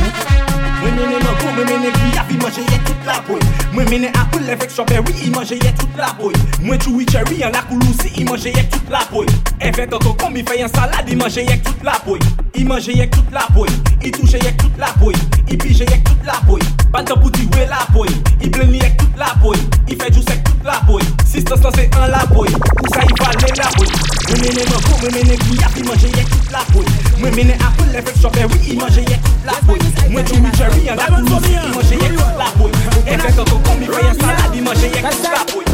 Mwen 0.81 0.95
mene 0.95 1.19
nan 1.19 1.35
kou, 1.41 1.51
mwen 1.57 1.67
mene 1.67 1.91
griyav, 1.91 2.29
i 2.31 2.37
manje 2.39 2.63
ye 2.63 2.79
tout 2.87 3.07
la 3.07 3.19
boy 3.27 3.41
Mwen 3.73 3.89
mene 3.91 4.09
apple 4.15 4.49
avec 4.49 4.71
strawberry, 4.71 5.13
i 5.27 5.31
manje 5.31 5.57
ye 5.59 5.73
tout 5.79 5.97
la 5.99 6.13
boy 6.19 6.33
Mwen 6.63 6.79
chewy 6.79 7.05
cherry, 7.11 7.43
an 7.43 7.51
la 7.51 7.63
koulousi, 7.67 8.13
i 8.17 8.25
manje 8.25 8.53
ye 8.55 8.63
tout 8.71 8.91
la 8.91 9.03
poy. 9.11 9.27
Enfek 9.61 9.91
toto 9.91 10.13
kokon, 10.13 10.31
mi 10.37 10.45
fay 10.47 10.63
an 10.63 10.71
salade, 10.71 11.11
i 11.11 11.17
manje 11.19 11.43
ye 11.43 11.59
tout 11.67 11.83
la 11.83 11.99
boy 12.07 12.21
I 12.55 12.65
manje 12.65 12.95
ye 12.95 13.09
tout 13.11 13.35
la 13.35 13.47
boy, 13.55 13.69
i 14.05 14.13
touche 14.15 14.39
ye 14.39 14.53
tout 14.57 14.79
la 14.79 14.93
boy 15.01 15.15
I 15.49 15.57
pije 15.57 15.83
ye 15.89 15.99
tout 16.07 16.25
la 16.25 16.39
poy, 16.47 16.63
pantan 16.93 17.19
pouti 17.21 17.49
we 17.57 17.67
la 17.67 17.83
boy 17.93 18.09
I 18.41 18.49
blen 18.49 18.71
li 18.71 18.79
ye 18.79 18.93
tout 18.99 19.19
la 19.19 19.35
boy, 19.43 19.59
i 19.89 19.99
fej 19.99 20.15
ou 20.15 20.25
sek 20.31 20.45
tout 20.47 20.63
la 20.69 20.79
boy 20.87 21.03
Sistans 21.27 21.67
lan 21.67 21.75
se 21.75 21.89
an 21.99 22.07
la 22.15 22.23
boy, 22.31 22.55
pou 22.71 22.95
sa 22.95 23.03
i 23.03 23.19
vale 23.19 23.51
la 23.59 23.73
boy 23.75 23.91
Mwen 24.29 24.47
mene 24.47 24.63
nan 24.63 24.87
kou, 24.87 25.03
mwen 25.03 25.19
mene 25.19 25.43
griyav, 25.43 25.75
i 25.75 25.87
manje 25.91 26.15
ye 26.15 26.25
tout 26.31 26.55
la 26.55 26.63
boy 26.71 26.87
Mwen 27.19 27.35
mene 27.35 27.59
apple 27.59 27.91
avec 27.97 28.15
strawberry, 28.17 28.63
i 28.71 28.79
manje 28.79 29.03
ye 29.11 29.18
la 29.45 29.61
boy 29.67 29.79
Mwen 30.11 30.25
chewy 30.27 30.51
cherry 30.57 30.89
an 30.89 30.97
la 30.97 31.07
koulousi 31.07 31.55
I 31.55 31.73
manje 31.75 31.95
yek 31.95 32.13
tout 32.17 32.37
la 32.39 32.49
boy 32.59 32.71
Efek 33.07 33.35
toto 33.37 33.59
kom 33.65 33.83
I 33.83 33.87
fay 33.87 34.07
an 34.09 34.15
salade 34.19 34.57
I 34.57 34.61
manje 34.61 34.89
yek 34.95 35.11
tout 35.11 35.33
la 35.33 35.45
boy 35.53 35.65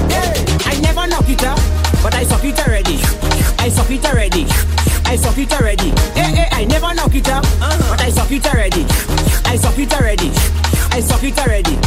I 0.66 0.80
never 0.80 1.07
knock 1.07 1.28
it 1.28 1.44
up, 1.44 1.59
but 2.02 2.14
I 2.14 2.24
suck 2.24 2.44
it 2.44 2.59
already. 2.66 2.98
I 3.59 3.68
suck 3.68 3.90
it 3.90 4.04
already. 4.04 4.46
I 5.07 5.16
suck 5.16 5.38
it 5.38 5.52
already. 5.52 5.90
Hey, 6.14 6.35
hey, 6.35 6.48
I 6.50 6.64
never 6.64 6.94
knock 6.94 7.14
it 7.14 7.28
up, 7.28 7.44
but 7.61 8.00
I 8.00 8.11
suck 8.11 8.30
it 8.30 8.46
already. 8.46 8.85
I 9.44 9.57
suck 9.57 9.78
it 9.78 9.92
already. 9.94 10.30
I 10.90 11.00
suck 11.00 11.22
it 11.22 11.38
already. 11.38 11.78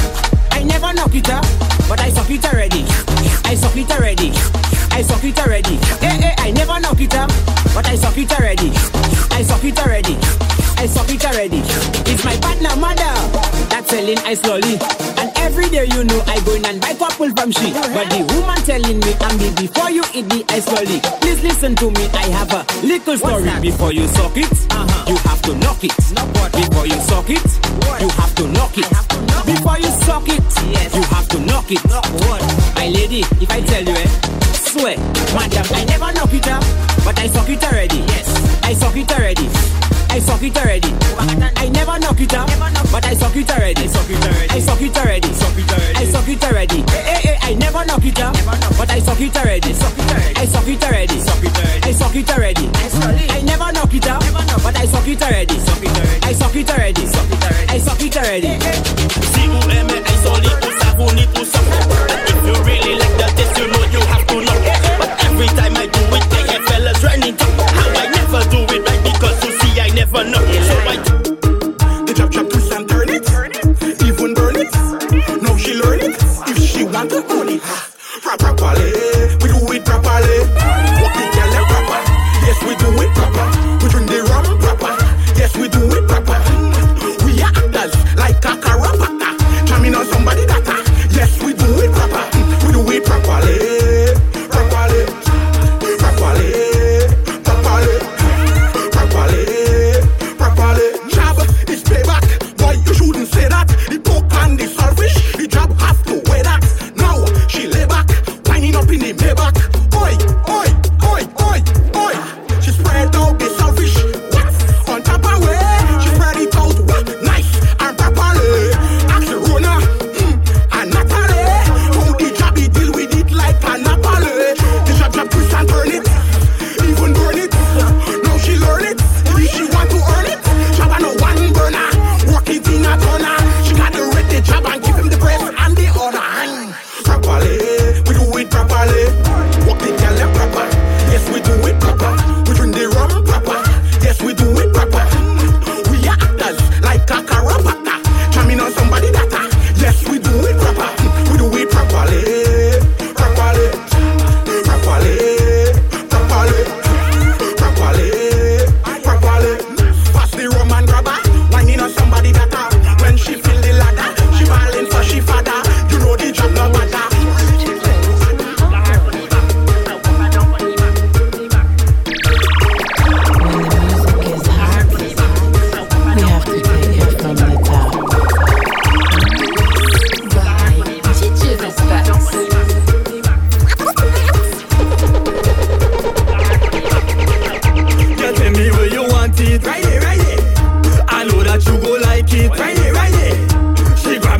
I 0.52 0.64
never 0.64 0.94
knock 0.94 1.16
it 1.16 1.30
up, 1.30 1.46
but 1.90 2.00
I 2.00 2.10
suck 2.10 2.30
it 2.30 2.46
already. 2.46 2.86
I 3.46 3.56
suck 3.56 3.76
it 3.76 3.92
already. 3.92 4.32
I 4.92 5.02
suck 5.02 5.24
it 5.24 5.40
already. 5.40 5.76
Hey, 6.00 6.18
hey, 6.22 6.36
I 6.38 6.52
never 6.52 6.80
knock 6.80 7.00
it 7.02 7.16
up, 7.16 7.30
but 7.74 7.88
I 7.88 7.96
suck 7.96 8.18
it 8.18 8.32
already. 8.32 8.72
I 9.32 9.44
suck 9.44 9.64
it 9.64 9.80
already. 9.80 10.18
I 10.78 10.86
suck 10.86 11.10
it 11.10 11.26
already. 11.26 11.62
It's 12.06 12.24
my 12.24 12.38
partner 12.38 12.76
mother 12.78 13.10
that's 13.68 13.90
selling 13.90 14.18
ice 14.20 14.46
lolly. 14.46 14.78
And 15.18 15.34
every 15.38 15.70
day 15.70 15.86
you 15.90 16.04
know 16.04 16.22
I 16.28 16.40
go 16.46 16.54
in 16.54 16.66
and 16.66 16.80
buy 16.80 16.94
couple 16.94 17.34
from 17.34 17.50
she. 17.52 17.74
But 17.74 18.14
the 18.14 18.22
woman 18.30 18.62
telling 18.62 19.02
me, 19.02 19.12
I'm 19.26 19.42
Ambi, 19.42 19.50
before 19.58 19.90
you 19.90 20.06
eat 20.14 20.30
the 20.30 20.46
ice 20.54 20.70
lolly, 20.70 21.02
please 21.22 21.42
listen 21.42 21.76
to 21.82 21.90
me. 21.90 22.06
I 22.14 22.30
have 22.30 22.54
a 22.54 22.62
little 22.86 23.18
story. 23.18 23.50
Before 23.60 23.92
you 23.92 24.08
suck 24.08 24.38
it, 24.38 24.54
uh-huh. 24.70 25.10
you 25.10 25.18
have 25.26 25.42
to 25.50 25.56
knock 25.58 25.84
it. 25.84 25.98
What? 26.38 26.54
Before 26.54 26.86
you 26.86 27.00
suck 27.10 27.30
it, 27.30 27.48
you 28.02 28.10
have 28.22 28.34
to 28.38 28.48
knock 28.54 28.78
it. 28.78 28.88
Before 29.50 29.80
you 29.82 29.90
suck 30.06 30.30
it, 30.30 30.46
yes. 30.70 30.94
you 30.94 31.02
have 31.10 31.28
to 31.30 31.40
knock 31.42 31.72
it. 31.72 31.82
Knock 31.90 32.06
what? 32.30 32.42
My 32.76 32.88
lady, 32.88 33.26
if 33.42 33.50
I 33.50 33.62
tell 33.62 33.82
you, 33.84 33.98
eh, 33.98 34.10
swear, 34.54 34.98
madam, 35.34 35.66
I 35.74 35.86
never 35.90 36.14
knock 36.14 36.34
it 36.34 36.48
up, 36.48 36.62
but 37.04 37.18
I 37.18 37.28
suck 37.28 37.50
it 37.50 37.64
already. 37.66 37.98
Yes, 38.14 38.30
I 38.64 38.74
suck 38.74 38.96
it 38.96 39.10
already. 39.12 39.50
I 40.18 40.20
suck 40.20 40.42
it 40.42 40.58
already. 40.58 40.90
I 41.62 41.70
never 41.70 42.00
knock 42.00 42.20
it 42.20 42.34
up, 42.34 42.50
but 42.92 43.06
I 43.06 43.14
suck 43.14 43.36
it 43.36 43.52
already. 43.52 43.84
I 43.84 43.86
suck 43.86 44.10
it 44.10 44.18
already. 44.26 44.50
I 44.50 44.60
suck 44.60 44.82
it 44.82 44.98
already. 44.98 45.30
I 45.30 46.06
suck 46.10 46.28
it 46.28 46.44
already. 46.44 46.84
I 47.46 47.54
never 47.54 47.86
knock 47.86 48.04
it 48.04 48.20
up, 48.20 48.34
but 48.80 48.90
I 48.90 48.98
suck 48.98 49.22
it 49.22 49.38
already. 49.38 49.70
I 49.70 50.46
suck 50.48 50.68
it 50.68 50.84
already. 50.84 51.22
I 51.86 51.92
suck 51.94 52.16
it 52.16 52.30
already. 52.32 52.68
I 53.30 53.42
never 53.46 53.72
knock 53.72 53.94
it 53.94 54.08
up, 54.08 54.24
but 54.64 54.76
I 54.76 54.88
suck 54.88 55.08
it 55.08 55.22
already. 55.22 55.54
I 56.24 56.34
suck 56.34 56.56
it 56.56 56.68
already. 56.72 57.04
I 57.70 57.78
suck 57.78 58.02
it 58.02 58.18
already. 58.18 58.58
Si 59.22 59.46
vous 59.46 59.70
aimez, 59.70 60.02
I 60.02 60.18
suck 60.26 60.44
it, 60.44 60.50
vous 60.66 60.74
savez, 60.82 60.98
vous 60.98 61.14
n'y 61.14 61.28
poussez. 61.28 61.62
If 62.26 62.42
you 62.44 62.56
really 62.64 62.98
like 62.98 63.16
the 63.22 63.28
taste, 63.38 63.56
you 63.60 63.68
know 63.68 63.86
you 63.94 64.02
have 64.08 64.26
to 64.26 64.42
knock. 64.42 64.66
But 64.98 65.10
every 65.26 65.48
time 65.50 65.77
fun. 70.18 70.32
No. 70.32 70.40
So 70.40 70.76
I 70.92 70.98
the 72.06 72.14
chop 72.16 72.32
chop 72.32 72.50
twist 72.50 72.72
and 72.72 72.90
turn 72.90 73.10
it, 73.10 74.04
even 74.04 74.34
burn 74.34 74.56
it. 74.56 74.72
Now 75.42 75.56
she 75.58 75.74
learn 75.74 76.00
it. 76.00 76.16
If 76.50 76.58
she 76.58 76.84
want 76.86 77.10
to 77.12 77.24
own 77.34 77.50
it, 77.50 77.62
proper 78.22 78.54
quality. 78.56 79.17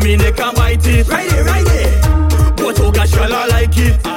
me 0.08 0.16
neck 0.16 0.40
and 0.40 0.56
bite 0.56 0.88
it. 0.88 1.08
Right 1.08 1.32
here, 1.32 1.44
right 1.44 1.68
here. 1.70 2.02
But 2.56 2.80
oh 2.80 2.92
gosh, 2.92 3.14
y'all 3.14 3.30
like 3.30 3.78
it. 3.78 4.17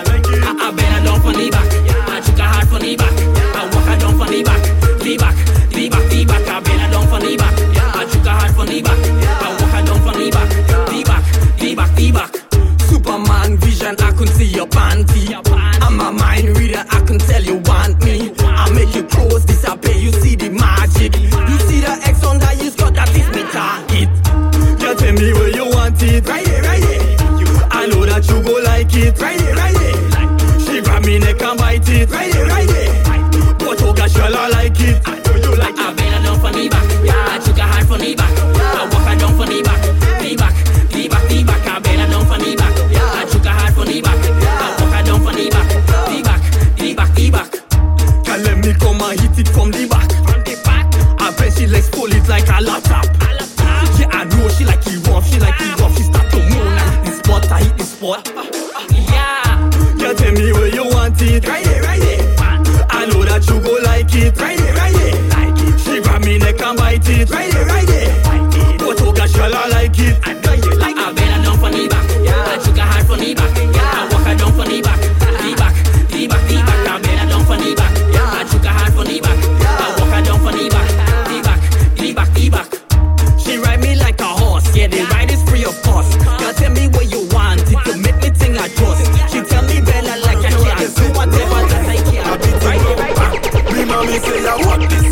it 29.11 29.21
right 29.21 29.41
here, 29.41 29.55
right 29.55 29.70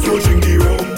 to 0.08 0.20
drink 0.24 0.44
the 0.44 0.56
rum. 0.58 0.88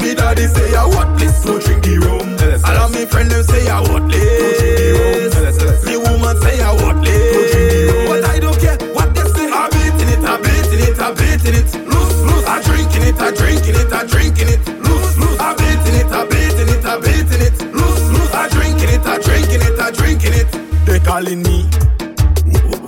Me 0.00 0.14
daddy 0.14 0.46
say 0.46 0.74
I 0.74 0.86
worthless. 0.88 1.44
this 1.44 1.64
drink 1.64 1.84
the 1.84 1.98
rum. 2.00 2.24
All 2.64 2.78
of 2.84 2.90
me 2.94 3.04
friends 3.04 3.32
them 3.32 3.44
say 3.44 3.68
I 3.68 3.80
worthless, 3.84 4.16
so 4.16 4.48
drink 4.56 4.76
the 4.80 4.88
want 4.96 5.20
this. 5.20 5.84
Me 5.84 5.96
woman 5.96 6.36
say 6.40 6.56
I 6.64 6.72
worthless. 6.72 7.36
No 7.36 7.40
drink 7.52 7.68
the 7.68 7.80
rum. 7.92 8.06
But 8.08 8.24
I 8.24 8.38
don't 8.40 8.58
care 8.58 8.78
what 8.96 9.12
they 9.14 9.26
say. 9.36 9.46
I'm 9.52 9.68
beating 9.70 10.08
it, 10.08 10.22
I'm 10.24 10.40
beating 10.40 10.82
it, 10.88 10.96
I'm 10.96 11.12
beating 11.14 11.56
it. 11.60 11.68
Loose, 11.84 12.16
loose. 12.24 12.46
I'm 12.48 12.62
drinking 12.64 13.04
it, 13.04 13.20
I'm 13.20 13.34
drinking 13.34 13.76
it, 13.76 13.92
I'm 13.92 14.06
drinking 14.08 14.48
it. 14.48 14.60
Loose, 14.80 15.12
loose. 15.20 15.40
I'm 15.40 15.56
beating 15.60 15.96
it, 16.00 16.08
I'm 16.08 16.26
beating 16.28 16.68
it, 16.72 16.84
I'm 16.86 17.00
beating 17.04 17.42
it. 17.44 17.54
Loose, 17.76 18.04
loose. 18.08 18.32
I'm 18.32 18.48
drinking 18.50 18.90
it, 18.96 19.04
I'm 19.04 19.20
drinking 19.20 19.62
it, 19.68 19.76
I'm 19.76 19.92
drinking 19.92 20.32
it. 20.32 20.48
They 20.88 21.00
calling 21.00 21.42
me. 21.44 21.68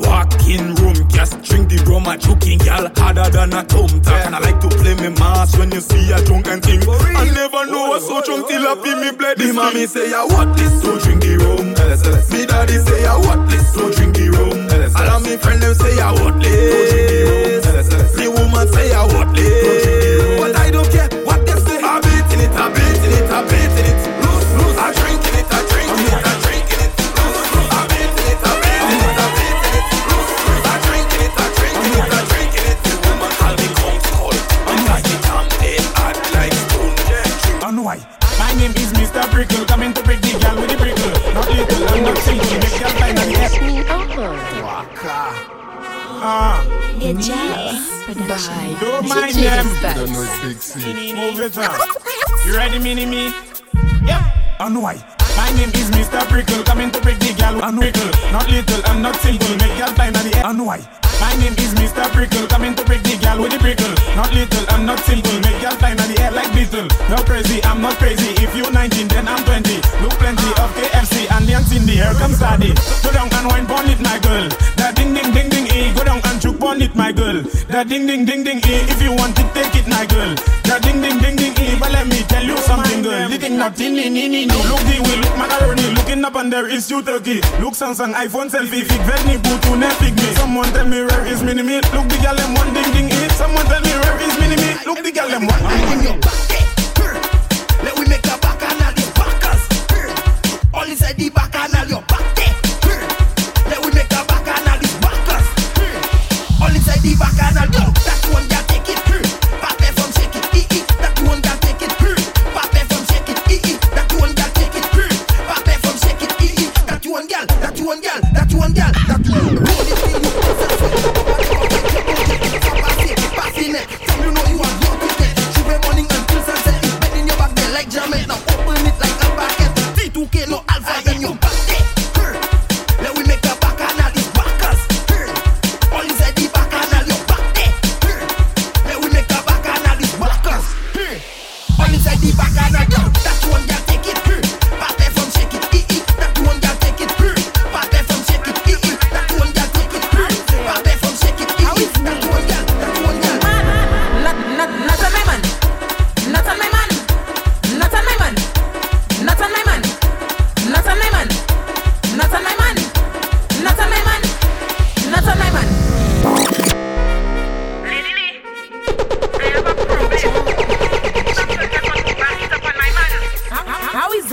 Walk 0.09 0.33
in 0.49 0.75
room, 0.81 0.97
just 1.13 1.43
drink 1.43 1.69
the 1.69 1.77
rum, 1.85 2.09
I 2.09 2.17
choking 2.17 2.59
gal 2.59 2.89
harder 2.97 3.29
than 3.29 3.53
a 3.53 3.63
tom 3.65 3.98
mass 5.19 5.57
when 5.59 5.71
you 5.73 5.81
see 5.81 6.11
a 6.13 6.23
drunk 6.25 6.47
and 6.49 6.63
think. 6.63 6.87
I 6.89 7.25
never 7.35 7.67
know 7.67 7.91
what's 7.91 8.07
oh, 8.09 8.23
so 8.23 8.25
drunk 8.25 8.49
till 8.49 8.67
I 8.67 8.73
oh, 8.73 8.83
feel 8.83 8.97
me 9.01 9.09
oh. 9.09 9.17
bloody. 9.17 9.47
Me 9.47 9.53
mommy 9.53 9.87
say, 9.87 10.13
I 10.15 10.25
want 10.25 10.57
this, 10.57 10.83
so 10.83 10.99
drink 10.99 11.23
the 11.23 11.37
rum. 11.39 11.75
Me 12.31 12.47
daddy 12.47 12.79
say, 12.79 13.07
I 13.07 13.17
want 13.17 13.51
this, 13.51 13.73
so 13.75 13.91
drink 13.91 14.17
the 14.17 14.31
rum. 14.31 14.69
All 14.97 15.17
of 15.17 15.23
me 15.23 15.37
friends 15.37 15.61
them 15.61 15.75
say, 15.75 16.01
I 16.01 16.13
want 16.13 16.43
this, 16.43 16.55
so 16.55 16.95
drink 16.95 17.09
the 17.11 17.99
rum. 18.07 18.17
Me 18.17 18.27
woman 18.29 18.67
say, 18.73 18.95
I 18.95 19.05
want 19.05 19.18
Predator. 51.51 51.85
You 52.45 52.57
ready, 52.57 52.79
mini 52.79 53.07
me? 53.07 53.33
Yep. 54.05 54.21
And 54.61 54.83
why? 54.83 54.97
My 55.37 55.49
name 55.57 55.71
is 55.71 55.89
Mr. 55.91 56.21
Prickle, 56.29 56.63
coming 56.65 56.91
to 56.91 57.01
prick 57.01 57.19
the 57.21 57.33
gal. 57.33 57.63
And 57.65 57.79
prickle, 57.79 58.11
not 58.33 58.51
little, 58.51 58.81
I'm 58.85 59.01
not 59.01 59.17
simple, 59.17 59.49
make 59.57 59.73
gal 59.79 59.95
blind 59.95 60.17
at 60.17 60.25
the 60.25 60.37
end. 60.37 60.47
And 60.47 60.67
why? 60.67 60.85
My 61.21 61.33
name 61.41 61.55
is 61.57 61.73
Mr. 61.75 62.05
Prickle, 62.13 62.47
coming 62.49 62.75
to 62.75 62.85
prick 62.85 63.03
the 63.03 63.17
gal 63.17 63.41
with 63.41 63.53
the 63.53 63.59
prickle. 63.59 63.95
Not 64.15 64.35
little, 64.35 64.65
I'm 64.69 64.85
not 64.85 65.01
simple, 65.01 65.33
make 65.41 65.61
gal 65.63 65.77
blind 65.79 66.01
at 66.01 66.09
the 66.09 66.21
air 66.21 66.33
like 66.33 66.53
beetle. 66.53 66.89
No 67.09 67.17
crazy, 67.25 67.63
I'm 67.65 67.81
not 67.81 67.97
crazy. 67.97 68.35
If 68.45 68.55
you 68.55 68.71
19, 68.71 69.09
then 69.09 69.29
I'm 69.29 69.43
20. 69.45 69.77
Look 70.05 70.21
plenty 70.21 70.51
of 70.61 70.69
KFC 70.77 71.31
and 71.33 71.47
dancing 71.49 71.87
the 71.87 71.97
hair 71.97 72.13
comes 72.15 72.41
daddy. 72.41 72.75
Go 73.01 73.13
down 73.13 73.33
and 73.33 73.47
wine, 73.49 73.67
bonnet, 73.67 74.01
my 74.01 74.19
girl 74.21 74.49
my 77.09 77.13
girl. 77.17 77.41
That 77.73 77.89
ding 77.89 78.07
ding 78.07 78.25
ding 78.25 78.45
ding 78.45 78.61
eh. 78.61 78.93
If 78.93 79.01
you 79.01 79.13
want 79.17 79.39
it, 79.41 79.49
take 79.57 79.73
it, 79.81 79.89
my 79.89 80.05
girl. 80.05 80.35
That 80.69 80.85
ding 80.85 81.01
ding 81.01 81.17
ding 81.25 81.37
ding 81.41 81.57
eh. 81.57 81.79
But 81.81 81.93
let 81.93 82.07
me 82.07 82.21
tell 82.29 82.45
you 82.45 82.57
something, 82.69 83.01
girl. 83.03 83.31
You 83.31 83.39
think 83.39 83.57
nothing, 83.57 83.95
ni 83.97 84.09
ni 84.13 84.29
ni 84.29 84.45
ni. 84.45 84.57
Look 84.69 84.83
the 84.85 85.01
way, 85.01 85.17
look 85.17 85.35
macaroni. 85.41 85.89
Looking 85.97 86.25
up 86.25 86.37
and 86.37 86.53
there 86.53 86.69
is 86.69 86.91
you 86.91 87.01
turkey. 87.03 87.41
Look 87.65 87.73
Samsung, 87.73 88.13
iPhone, 88.13 88.51
selfie, 88.53 88.85
fig, 88.85 89.03
very 89.09 89.41
Bluetooth, 89.41 89.81
Netflix 89.81 90.15
me. 90.21 90.29
Someone 90.37 90.69
tell 90.77 90.87
me 90.87 91.01
where 91.03 91.25
is 91.27 91.43
mini 91.43 91.63
me. 91.63 91.81
Look 91.97 92.07
the 92.13 92.19
girl 92.21 92.37
them 92.37 92.53
one 92.55 92.73
ding 92.77 92.91
ding 92.93 93.09
eh. 93.09 93.29
Someone 93.41 93.65
tell 93.73 93.81
me 93.81 93.93
where 94.05 94.19
is 94.29 94.35
mini 94.41 94.57
me. 94.61 94.69
Look 94.85 95.01
the 95.01 95.11
girl 95.13 95.29
them 95.33 95.47
one. 95.49 95.63
I 95.65 95.73
in 95.97 96.01
your 96.05 96.17
pocket, 96.21 96.67
let 97.85 97.95
we 97.97 98.05
make 98.05 98.27
a 98.29 98.37
bacchanal, 98.37 98.93
you 99.01 99.09
backers. 99.17 99.63
All 100.77 100.85
inside 100.85 101.17
the 101.17 101.31
bacchanal, 101.33 101.89
you 101.89 102.01
mighty 106.99 107.17
back 107.17 107.43
and 107.43 107.59
I'll 107.59 107.71
blow. 107.71 107.93
That's 108.05 108.29
one 108.33 108.49
guy. 108.49 108.58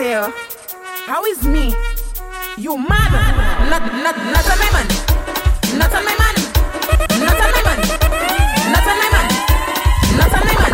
tale. 0.05 0.29
How 1.09 1.25
is 1.25 1.41
me? 1.53 1.73
You 2.57 2.77
mad? 2.77 3.11
Not, 3.71 3.83
not, 4.05 4.15
not 4.33 4.47
a 4.53 4.55
man. 4.61 4.87
Not 5.79 5.95
a 5.97 6.01
man. 6.05 6.35
Not 7.25 7.41
a 7.45 7.49
man. 7.65 7.79
Not 8.73 8.85
a 8.85 8.93
man. 9.01 9.27
Not 10.19 10.35
a 10.35 10.41
man. 10.45 10.73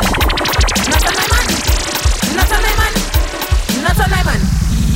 Not 0.92 1.06
a 1.08 1.14
man. 1.32 1.48
Not 2.38 2.54
a 2.56 2.60
man. 2.80 2.94
Not 3.86 4.02
a 4.04 4.08
man. 4.28 4.42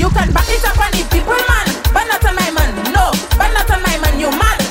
You 0.01 0.09
can 0.09 0.29
back 0.35 0.49
it 0.55 0.65
up 0.69 0.79
on 0.83 0.93
it, 0.99 1.07
people 1.13 1.41
man. 1.51 1.67
But 1.95 2.05
not 2.11 2.25
a 2.27 2.31
man. 2.35 2.71
No, 2.91 3.05
but 3.39 3.49
not 3.55 3.69
a 3.71 3.77
man. 3.83 4.19
You 4.19 4.31
mad? 4.31 4.64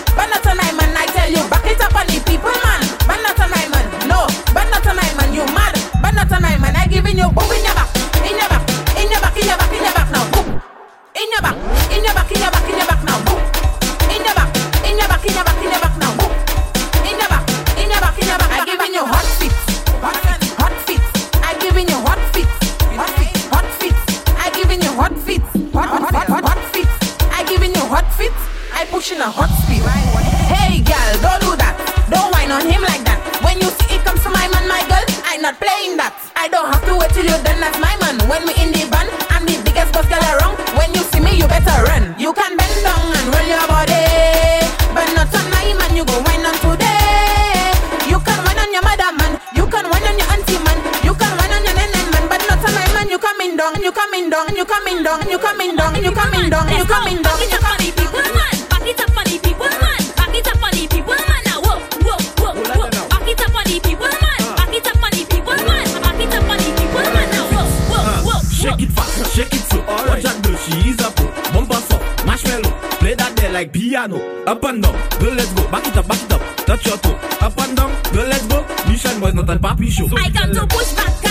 up 77.41 77.59
and 77.59 77.77
down, 77.77 77.93
girl 78.13 78.29
let's 78.29 78.47
go. 78.47 78.65
Mission 78.89 79.21
was 79.21 79.35
not 79.35 79.49
a 79.51 79.57
papi 79.59 79.91
show. 79.91 80.07
I 80.17 80.31
come 80.31 80.53
to 80.53 80.67
push 80.67 80.93
back. 80.95 81.24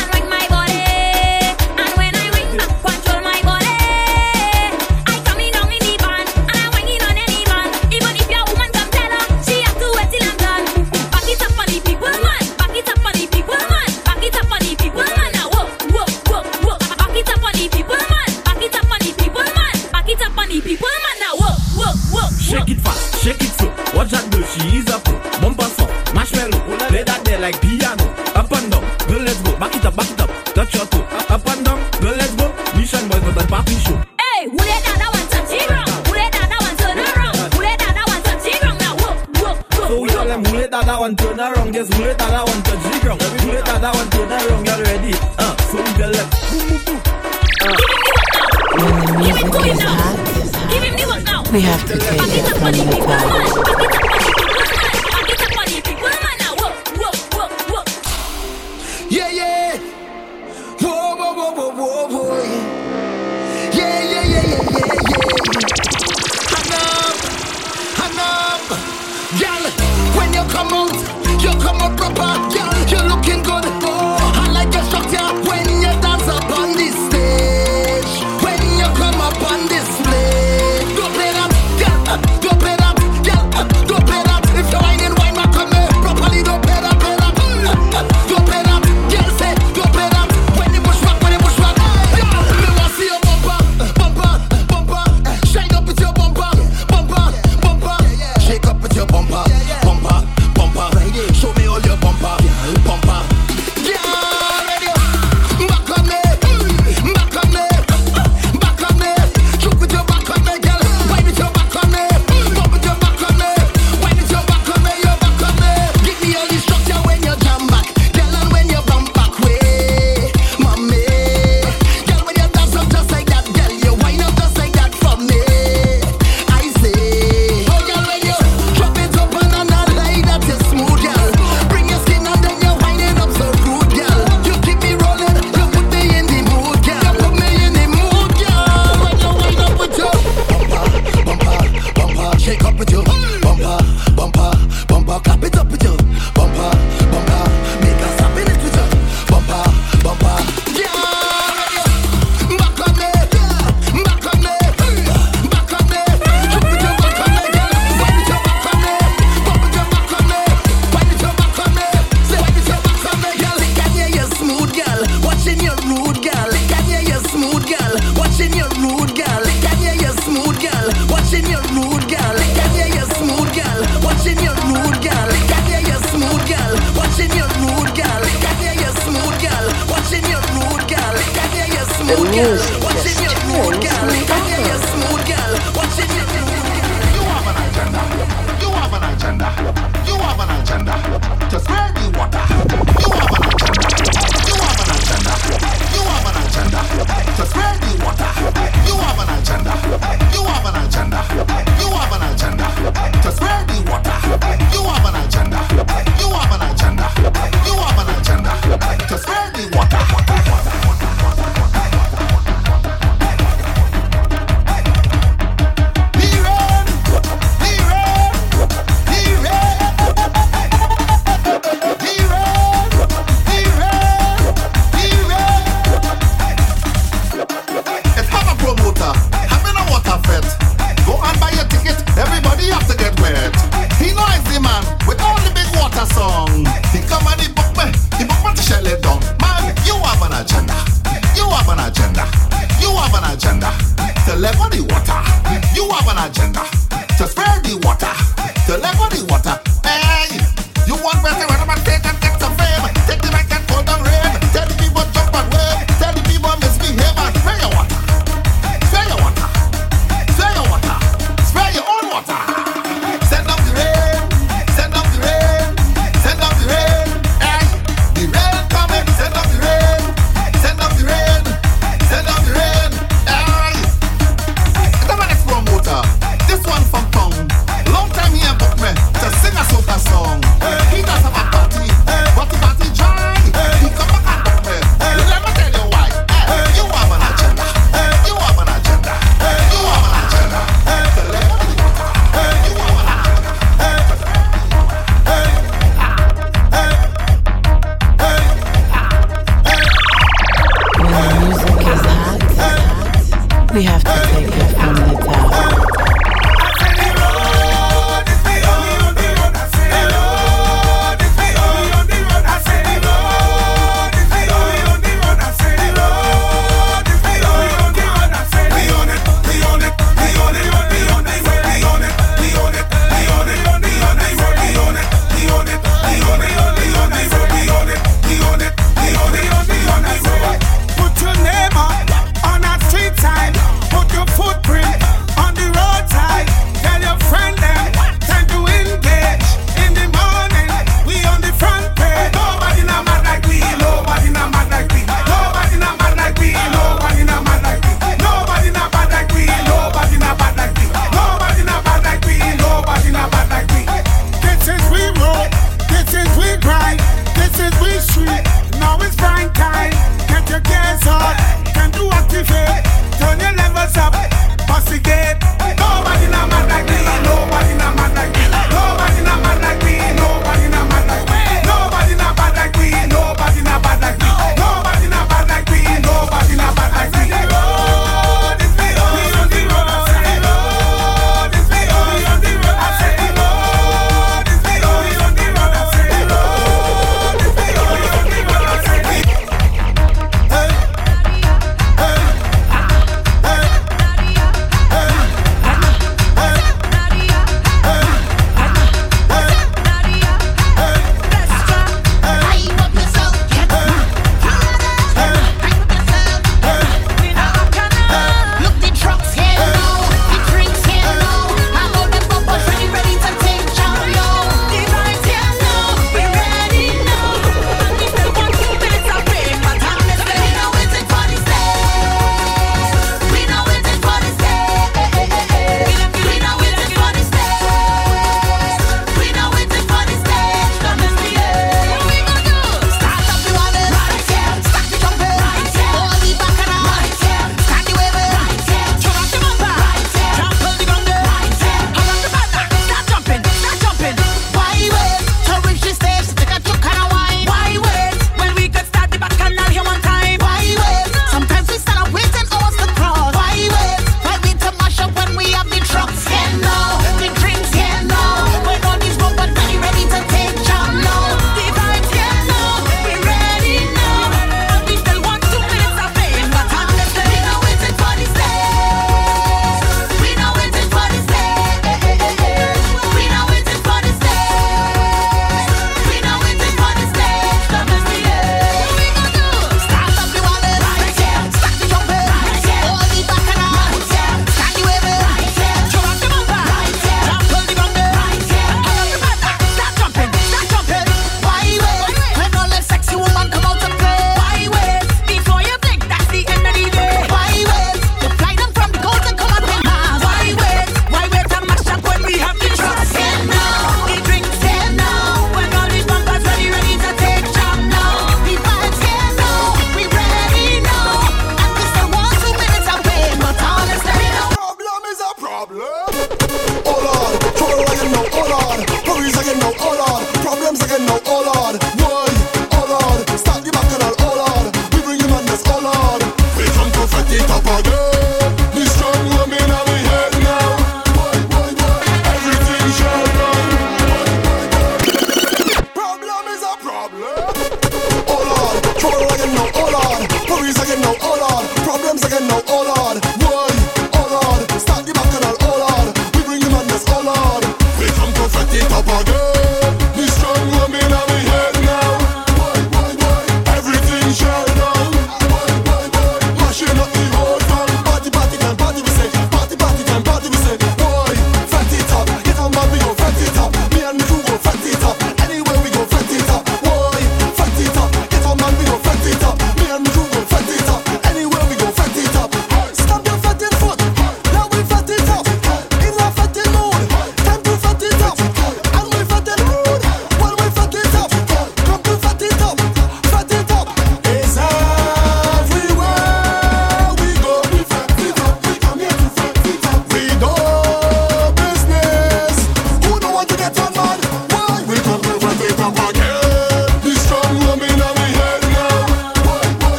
money, 52.64 52.86
big 52.86 53.03
bag. 53.05 53.32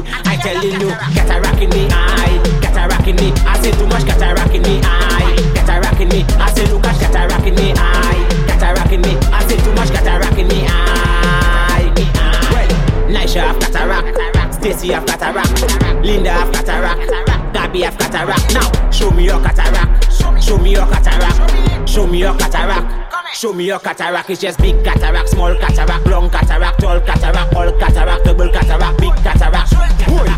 I 0.00 0.36
telling 0.36 0.80
you, 0.80 0.88
cataract 0.88 1.46
in 1.48 1.51
Show 23.42 23.52
me 23.52 23.64
your 23.64 23.80
cataract, 23.80 24.30
it's 24.30 24.40
just 24.40 24.56
big 24.60 24.84
cataract, 24.84 25.30
small 25.30 25.52
cataract, 25.56 26.06
long 26.06 26.30
cataract, 26.30 26.78
tall 26.78 27.00
cataract, 27.00 27.52
all 27.56 27.72
cataract, 27.72 28.24
double 28.24 28.48
cataract, 28.48 29.00
big 29.00 29.12
cataract. 29.16 29.72